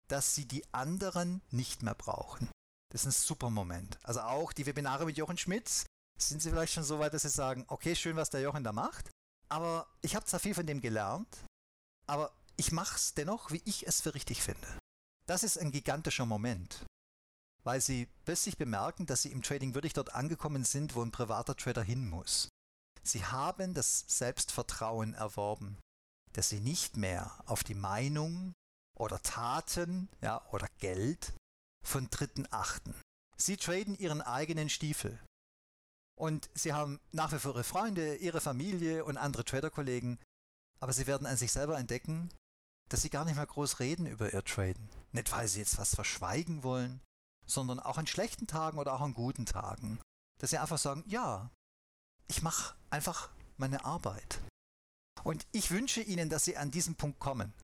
dass 0.09 0.35
sie 0.35 0.47
die 0.47 0.65
anderen 0.73 1.41
nicht 1.51 1.83
mehr 1.83 1.95
brauchen. 1.95 2.49
Das 2.93 3.03
ist 3.03 3.07
ein 3.07 3.27
super 3.27 3.51
Moment. 3.51 3.99
Also 4.05 4.21
auch 4.21 4.53
die 4.53 4.67
Webinare 4.67 5.07
mit 5.07 5.17
Jochen 5.17 5.39
Schmitz, 5.39 5.87
sind 6.17 6.41
sie 6.41 6.51
vielleicht 6.51 6.73
schon 6.73 6.85
so 6.85 7.01
weit, 7.01 7.15
dass 7.15 7.23
sie 7.23 7.29
sagen, 7.29 7.65
okay, 7.67 7.97
schön, 7.97 8.15
was 8.15 8.31
der 8.31 8.41
Jochen 8.41 8.63
da 8.63 8.73
macht, 8.73 9.11
aber 9.49 9.89
ich 10.03 10.15
habe 10.15 10.25
zwar 10.27 10.39
viel 10.39 10.55
von 10.55 10.67
dem 10.67 10.81
gelernt, 10.81 11.45
aber 12.07 12.33
ich 12.57 12.73
mache 12.73 12.97
es 12.97 13.15
dennoch, 13.15 13.51
wie 13.51 13.63
ich 13.65 13.87
es 13.87 14.01
für 14.01 14.15
richtig 14.15 14.43
finde. 14.43 14.79
Das 15.27 15.43
ist 15.43 15.59
ein 15.59 15.73
gigantischer 15.73 16.27
Moment, 16.27 16.85
weil 17.63 17.81
sie 17.81 18.09
plötzlich 18.25 18.59
bemerken, 18.59 19.07
dass 19.07 19.23
sie 19.23 19.33
im 19.33 19.43
Trading 19.43 19.75
wirklich 19.75 19.95
dort 19.95 20.15
angekommen 20.15 20.65
sind, 20.65 20.95
wo 20.95 21.03
ein 21.03 21.13
privater 21.13 21.57
Trader 21.57 21.83
hin 21.83 22.09
muss. 22.09 22.49
Sie 23.03 23.25
haben 23.25 23.75
das 23.75 24.05
Selbstvertrauen 24.07 25.15
erworben, 25.15 25.79
dass 26.33 26.49
sie 26.49 26.61
nicht 26.61 26.97
mehr 26.97 27.39
auf 27.47 27.65
die 27.65 27.75
Meinung 27.75 28.55
oder 28.97 29.21
Taten 29.23 30.09
ja, 30.21 30.45
oder 30.51 30.69
Geld 30.79 31.33
von 31.85 32.09
Dritten 32.11 32.47
achten. 32.51 32.95
Sie 33.37 33.57
traden 33.57 33.99
ihren 33.99 34.23
eigenen 34.23 34.69
Stiefel. 34.69 35.19
Und 36.17 36.49
sie 36.55 36.73
haben 36.73 37.01
nach 37.13 37.33
wie 37.33 37.39
vor 37.39 37.53
ihre 37.53 37.65
Freunde, 37.65 38.17
ihre 38.17 38.41
Familie 38.41 39.05
und 39.05 39.17
andere 39.17 39.45
Trader-Kollegen, 39.45 40.19
aber 40.81 40.93
sie 40.93 41.07
werden 41.07 41.27
an 41.27 41.37
sich 41.37 41.51
selber 41.51 41.77
entdecken, 41.77 42.31
dass 42.89 43.03
sie 43.03 43.11
gar 43.11 43.25
nicht 43.25 43.37
mehr 43.37 43.47
groß 43.47 43.81
reden 43.81 44.07
über 44.07 44.33
ihr 44.33 44.45
Traden. 44.45 44.89
Nicht, 45.13 45.33
weil 45.33 45.49
sie 45.49 45.61
jetzt 45.61 45.79
was 45.79 45.95
verschweigen 45.95 46.63
wollen, 46.63 47.01
sondern 47.47 47.81
auch 47.81 47.99
an 47.99 48.07
schlechten 48.07 48.47
Tagen 48.47 48.79
oder 48.79 48.95
auch 48.95 49.01
an 49.01 49.15
guten 49.15 49.47
Tagen. 49.47 50.01
Dass 50.41 50.51
sie 50.51 50.59
einfach 50.59 50.79
sagen, 50.79 51.05
ja, 51.07 51.51
ich 52.29 52.43
mache 52.43 52.75
einfach 52.91 53.31
meine 53.57 53.85
Arbeit. 53.85 54.41
Und 55.23 55.47
ich 55.53 55.71
wünsche 55.71 56.03
Ihnen, 56.03 56.29
dass 56.29 56.45
Sie 56.45 56.57
an 56.57 56.71
diesen 56.71 56.97
Punkt 56.97 57.19
kommen. 57.19 57.55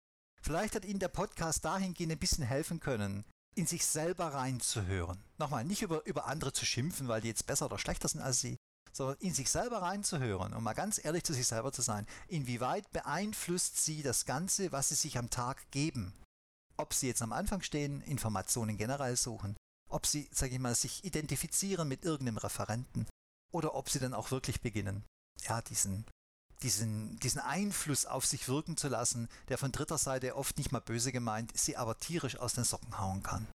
Vielleicht 0.41 0.75
hat 0.75 0.85
Ihnen 0.85 0.99
der 0.99 1.09
Podcast 1.09 1.65
dahingehend 1.65 2.13
ein 2.13 2.19
bisschen 2.19 2.45
helfen 2.45 2.81
können, 2.81 3.25
in 3.55 3.67
sich 3.67 3.85
selber 3.85 4.33
reinzuhören. 4.33 5.23
Nochmal, 5.39 5.65
nicht 5.65 5.83
über, 5.83 6.05
über 6.07 6.27
andere 6.27 6.53
zu 6.53 6.65
schimpfen, 6.65 7.09
weil 7.09 7.21
die 7.21 7.29
jetzt 7.29 7.47
besser 7.47 7.67
oder 7.67 7.79
schlechter 7.79 8.09
sind 8.09 8.23
als 8.23 8.41
Sie, 8.41 8.57
sondern 8.93 9.17
in 9.21 9.35
sich 9.35 9.51
selber 9.51 9.83
reinzuhören 9.83 10.53
und 10.53 10.63
mal 10.63 10.75
ganz 10.75 11.03
ehrlich 11.03 11.25
zu 11.25 11.33
sich 11.33 11.47
selber 11.47 11.73
zu 11.73 11.83
sein. 11.83 12.07
Inwieweit 12.29 12.91
beeinflusst 12.93 13.85
Sie 13.85 14.03
das 14.03 14.25
Ganze, 14.25 14.73
was 14.73 14.91
Sie 14.91 14.95
sich 14.95 15.19
am 15.19 15.31
Tag 15.31 15.71
geben? 15.71 16.15
Ob 16.77 16.95
Sie 16.95 17.07
jetzt 17.07 17.23
am 17.23 17.33
Anfang 17.33 17.63
stehen, 17.63 18.01
Informationen 18.03 18.77
generell 18.77 19.17
suchen, 19.17 19.57
ob 19.89 20.07
Sie, 20.07 20.29
sage 20.33 20.55
ich 20.55 20.61
mal, 20.61 20.75
sich 20.75 21.05
identifizieren 21.05 21.89
mit 21.89 22.05
irgendeinem 22.05 22.39
Referenten 22.39 23.07
oder 23.53 23.75
ob 23.75 23.91
Sie 23.91 23.99
dann 23.99 24.15
auch 24.15 24.31
wirklich 24.31 24.61
beginnen, 24.61 25.05
ja, 25.43 25.61
diesen 25.63 26.05
diesen, 26.63 27.19
diesen 27.21 27.41
Einfluss 27.41 28.07
auf 28.07 28.27
sich 28.27 28.49
wirken 28.49 28.77
zu 28.77 28.89
lassen, 28.89 29.29
der 29.49 29.59
von 29.59 29.73
dritter 29.73 29.99
Seite 29.99 30.37
oft 30.37 30.59
nicht 30.59 30.73
mal 30.73 30.81
böse 30.81 31.13
gemeint, 31.13 31.57
sie 31.57 31.77
aber 31.77 31.99
tierisch 31.99 32.37
aus 32.37 32.55
den 32.55 32.65
Socken 32.65 32.99
hauen 32.99 33.23
kann. 33.23 33.47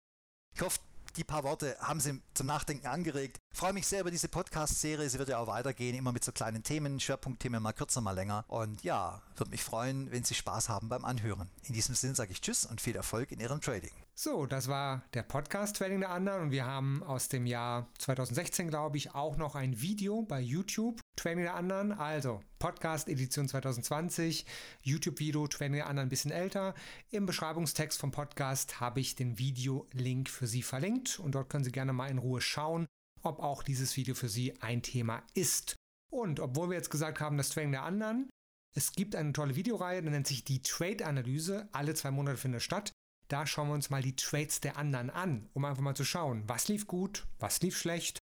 Ich 0.55 0.61
hoffe, 0.61 0.79
die 1.15 1.23
paar 1.23 1.43
Worte 1.43 1.77
haben 1.79 1.99
Sie 1.99 2.21
zum 2.33 2.47
Nachdenken 2.47 2.87
angeregt. 2.87 3.39
Ich 3.51 3.57
freue 3.57 3.73
mich 3.73 3.87
sehr 3.87 4.01
über 4.01 4.11
diese 4.11 4.27
Podcast-Serie. 4.27 5.09
Sie 5.09 5.19
wird 5.19 5.29
ja 5.29 5.39
auch 5.39 5.47
weitergehen, 5.47 5.95
immer 5.95 6.11
mit 6.11 6.23
so 6.23 6.31
kleinen 6.31 6.63
Themen, 6.63 6.99
Schwerpunktthemen, 6.99 7.61
mal 7.61 7.73
kürzer, 7.73 8.01
mal 8.01 8.11
länger. 8.11 8.45
Und 8.47 8.83
ja, 8.83 9.21
würde 9.35 9.51
mich 9.51 9.63
freuen, 9.63 10.11
wenn 10.11 10.23
Sie 10.23 10.35
Spaß 10.35 10.69
haben 10.69 10.89
beim 10.89 11.05
Anhören. 11.05 11.49
In 11.63 11.73
diesem 11.73 11.95
Sinne 11.95 12.15
sage 12.15 12.31
ich 12.31 12.41
Tschüss 12.41 12.65
und 12.65 12.81
viel 12.81 12.95
Erfolg 12.95 13.31
in 13.31 13.39
Ihrem 13.39 13.61
Trading. 13.61 13.93
So, 14.17 14.45
das 14.45 14.69
war 14.69 15.03
der 15.13 15.23
Podcast 15.23 15.75
Trading 15.75 15.99
der 15.99 16.11
anderen 16.11 16.43
und 16.43 16.51
wir 16.51 16.65
haben 16.65 17.03
aus 17.03 17.27
dem 17.27 17.45
Jahr 17.45 17.91
2016, 17.97 18.69
glaube 18.69 18.95
ich, 18.95 19.13
auch 19.13 19.35
noch 19.35 19.55
ein 19.55 19.81
Video 19.81 20.21
bei 20.21 20.39
YouTube 20.39 21.01
Trading 21.17 21.43
der 21.43 21.55
anderen. 21.55 21.91
Also 21.91 22.41
Podcast 22.57 23.09
Edition 23.09 23.49
2020, 23.49 24.45
YouTube-Video 24.83 25.49
Trading 25.49 25.73
der 25.73 25.87
anderen 25.87 26.07
ein 26.07 26.09
bisschen 26.09 26.31
älter. 26.31 26.75
Im 27.09 27.25
Beschreibungstext 27.25 27.99
vom 27.99 28.11
Podcast 28.11 28.79
habe 28.79 29.01
ich 29.01 29.15
den 29.15 29.37
Video-Link 29.37 30.29
für 30.29 30.47
Sie 30.47 30.63
verlinkt 30.63 31.19
und 31.19 31.35
dort 31.35 31.49
können 31.49 31.65
Sie 31.65 31.73
gerne 31.73 31.91
mal 31.91 32.09
in 32.09 32.17
Ruhe 32.17 32.39
schauen, 32.39 32.85
ob 33.21 33.41
auch 33.41 33.63
dieses 33.63 33.97
Video 33.97 34.15
für 34.15 34.29
Sie 34.29 34.53
ein 34.61 34.81
Thema 34.81 35.23
ist. 35.33 35.75
Und 36.09 36.39
obwohl 36.39 36.69
wir 36.69 36.77
jetzt 36.77 36.89
gesagt 36.89 37.19
haben, 37.19 37.35
das 37.35 37.49
Trading 37.49 37.73
der 37.73 37.83
anderen, 37.83 38.29
es 38.77 38.93
gibt 38.93 39.13
eine 39.13 39.33
tolle 39.33 39.57
Videoreihe, 39.57 40.01
die 40.01 40.09
nennt 40.09 40.27
sich 40.27 40.45
die 40.45 40.61
Trade-Analyse. 40.61 41.67
Alle 41.73 41.95
zwei 41.95 42.11
Monate 42.11 42.37
findet 42.37 42.61
statt. 42.61 42.93
Da 43.27 43.47
schauen 43.47 43.69
wir 43.69 43.73
uns 43.73 43.89
mal 43.89 44.01
die 44.01 44.15
Trades 44.15 44.61
der 44.61 44.77
anderen 44.77 45.09
an, 45.09 45.49
um 45.53 45.65
einfach 45.65 45.81
mal 45.81 45.95
zu 45.95 46.05
schauen, 46.05 46.43
was 46.47 46.67
lief 46.67 46.85
gut, 46.85 47.25
was 47.39 47.61
lief 47.61 47.77
schlecht, 47.77 48.19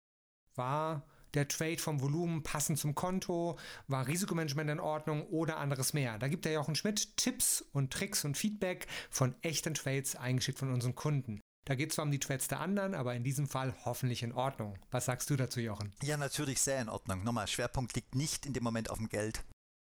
war 0.56 1.06
der 1.34 1.48
Trade 1.48 1.80
vom 1.80 2.02
Volumen 2.02 2.44
passend 2.44 2.78
zum 2.78 2.96
Konto, 2.96 3.58
war 3.88 4.08
Risikomanagement 4.08 4.70
in 4.70 4.80
Ordnung 4.80 5.26
oder 5.28 5.58
anderes 5.58 5.94
mehr. 5.94 6.20
Da 6.20 6.28
gibt 6.28 6.46
der 6.46 6.54
Jochen 6.54 6.76
Schmidt 6.76 7.18
Tipps 7.18 7.62
und 7.74 7.92
Tricks 7.92 8.24
und 8.24 8.38
Feedback 8.38 8.88
von 9.10 9.36
echten 9.42 9.74
Trades 9.74 10.16
eingeschickt 10.16 10.60
von 10.60 10.72
unseren 10.72 10.96
Kunden. 10.96 11.42
Da 11.66 11.76
geht 11.76 11.90
es 11.90 11.96
zwar 11.96 12.06
um 12.06 12.12
die 12.12 12.20
Trades 12.20 12.50
der 12.50 12.60
anderen, 12.60 12.94
aber 12.94 13.16
in 13.16 13.24
diesem 13.24 13.48
Fall 13.48 13.74
hoffentlich 13.86 14.22
in 14.22 14.34
Ordnung. 14.34 14.78
Was 14.92 15.06
sagst 15.06 15.30
du 15.30 15.36
dazu, 15.38 15.62
Jochen? 15.62 15.94
Ja, 16.04 16.18
natürlich 16.18 16.62
sehr 16.62 16.82
in 16.82 16.90
Ordnung. 16.90 17.24
Nochmal, 17.24 17.48
Schwerpunkt 17.48 17.96
liegt 17.96 18.16
nicht 18.16 18.46
in 18.46 18.54
dem 18.54 18.64
Moment 18.64 18.90
auf 18.90 18.98
dem 18.98 19.08
Geld. 19.08 19.44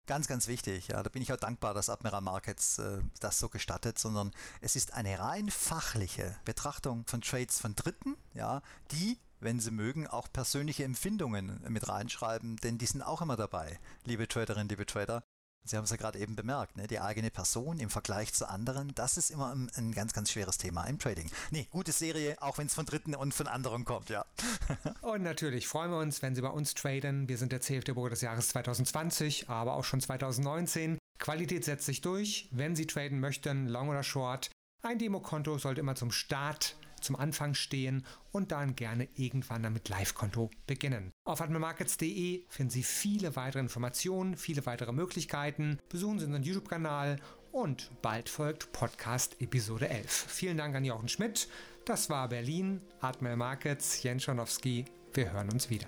Ganz, 0.06 0.26
ganz 0.28 0.48
wichtig. 0.48 0.88
Ja, 0.88 1.02
da 1.02 1.08
bin 1.08 1.22
ich 1.22 1.32
auch 1.32 1.38
dankbar, 1.38 1.72
dass 1.72 1.88
Admiral 1.88 2.20
Markets 2.20 2.78
äh, 2.78 3.00
das 3.20 3.38
so 3.38 3.48
gestattet, 3.48 3.98
sondern 3.98 4.32
es 4.60 4.76
ist 4.76 4.92
eine 4.92 5.18
rein 5.18 5.50
fachliche 5.50 6.36
Betrachtung 6.44 7.06
von 7.06 7.22
Trades 7.22 7.58
von 7.58 7.74
Dritten, 7.74 8.16
ja, 8.34 8.60
die, 8.90 9.18
wenn 9.40 9.60
sie 9.60 9.70
mögen, 9.70 10.06
auch 10.06 10.30
persönliche 10.30 10.84
Empfindungen 10.84 11.58
mit 11.68 11.88
reinschreiben, 11.88 12.56
denn 12.58 12.76
die 12.76 12.86
sind 12.86 13.00
auch 13.00 13.22
immer 13.22 13.36
dabei, 13.36 13.78
liebe 14.04 14.28
Traderinnen, 14.28 14.68
liebe 14.68 14.84
Trader. 14.84 15.24
Sie 15.66 15.76
haben 15.76 15.84
es 15.84 15.90
ja 15.90 15.96
gerade 15.96 16.18
eben 16.18 16.36
bemerkt, 16.36 16.76
ne? 16.76 16.86
die 16.86 17.00
eigene 17.00 17.30
Person 17.30 17.78
im 17.78 17.88
Vergleich 17.88 18.34
zu 18.34 18.48
anderen, 18.48 18.94
das 18.94 19.16
ist 19.16 19.30
immer 19.30 19.54
ein, 19.54 19.70
ein 19.76 19.92
ganz, 19.92 20.12
ganz 20.12 20.30
schweres 20.30 20.58
Thema 20.58 20.84
im 20.84 20.98
Trading. 20.98 21.30
Nee, 21.50 21.66
gute 21.70 21.90
Serie, 21.90 22.36
auch 22.42 22.58
wenn 22.58 22.66
es 22.66 22.74
von 22.74 22.84
Dritten 22.84 23.14
und 23.14 23.32
von 23.32 23.46
anderen 23.46 23.86
kommt, 23.86 24.10
ja. 24.10 24.26
und 25.00 25.22
natürlich 25.22 25.66
freuen 25.66 25.90
wir 25.90 25.98
uns, 25.98 26.20
wenn 26.20 26.34
Sie 26.34 26.42
bei 26.42 26.50
uns 26.50 26.74
traden. 26.74 27.28
Wir 27.28 27.38
sind 27.38 27.50
der 27.50 27.62
CFD-Bürger 27.62 28.10
des 28.10 28.20
Jahres 28.20 28.48
2020, 28.48 29.48
aber 29.48 29.74
auch 29.74 29.84
schon 29.84 30.02
2019. 30.02 30.98
Qualität 31.18 31.64
setzt 31.64 31.86
sich 31.86 32.02
durch. 32.02 32.48
Wenn 32.50 32.76
Sie 32.76 32.86
traden 32.86 33.18
möchten, 33.18 33.66
long 33.66 33.88
oder 33.88 34.02
short, 34.02 34.50
ein 34.82 34.98
Demokonto 34.98 35.56
sollte 35.56 35.80
immer 35.80 35.94
zum 35.94 36.10
Start 36.10 36.76
zum 37.04 37.16
Anfang 37.16 37.54
stehen 37.54 38.04
und 38.32 38.50
dann 38.50 38.74
gerne 38.74 39.08
irgendwann 39.14 39.62
damit 39.62 39.88
Live-Konto 39.88 40.50
beginnen. 40.66 41.12
Auf 41.24 41.40
admirmarkets.de 41.40 42.44
finden 42.48 42.70
Sie 42.70 42.82
viele 42.82 43.36
weitere 43.36 43.60
Informationen, 43.60 44.36
viele 44.36 44.66
weitere 44.66 44.92
Möglichkeiten. 44.92 45.78
Besuchen 45.88 46.18
Sie 46.18 46.26
unseren 46.26 46.42
YouTube-Kanal 46.42 47.20
und 47.52 47.90
bald 48.02 48.28
folgt 48.28 48.72
Podcast 48.72 49.40
Episode 49.40 49.88
11. 49.88 50.08
Vielen 50.10 50.56
Dank 50.56 50.74
an 50.74 50.84
Jochen 50.84 51.08
Schmidt. 51.08 51.48
Das 51.84 52.10
war 52.10 52.28
Berlin, 52.28 52.80
Admiral 53.00 53.36
Markets, 53.36 54.02
Jens 54.02 54.24
Schonowski. 54.24 54.86
Wir 55.12 55.32
hören 55.32 55.50
uns 55.50 55.70
wieder. 55.70 55.86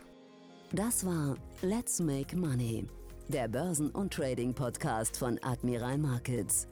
Das 0.73 1.05
war 1.07 1.37
Let's 1.63 2.01
Make 2.01 2.37
Money, 2.37 2.87
der 3.29 3.49
Börsen- 3.49 3.91
und 3.91 4.13
Trading-Podcast 4.13 5.17
von 5.17 5.39
Admiral 5.43 5.99
Markets. 5.99 6.69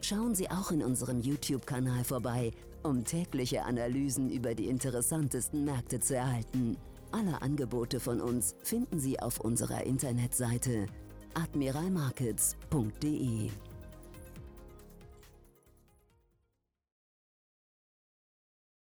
Schauen 0.00 0.34
Sie 0.34 0.50
auch 0.50 0.70
in 0.70 0.82
unserem 0.82 1.20
YouTube-Kanal 1.20 2.04
vorbei 2.04 2.52
um 2.84 3.04
tägliche 3.04 3.64
Analysen 3.64 4.30
über 4.30 4.54
die 4.54 4.68
interessantesten 4.68 5.64
Märkte 5.64 5.98
zu 6.00 6.16
erhalten. 6.16 6.76
Alle 7.10 7.42
Angebote 7.42 7.98
von 8.00 8.20
uns 8.20 8.54
finden 8.62 9.00
Sie 9.00 9.18
auf 9.20 9.40
unserer 9.40 9.84
Internetseite 9.84 10.86
admiralmarkets.de. 11.34 13.50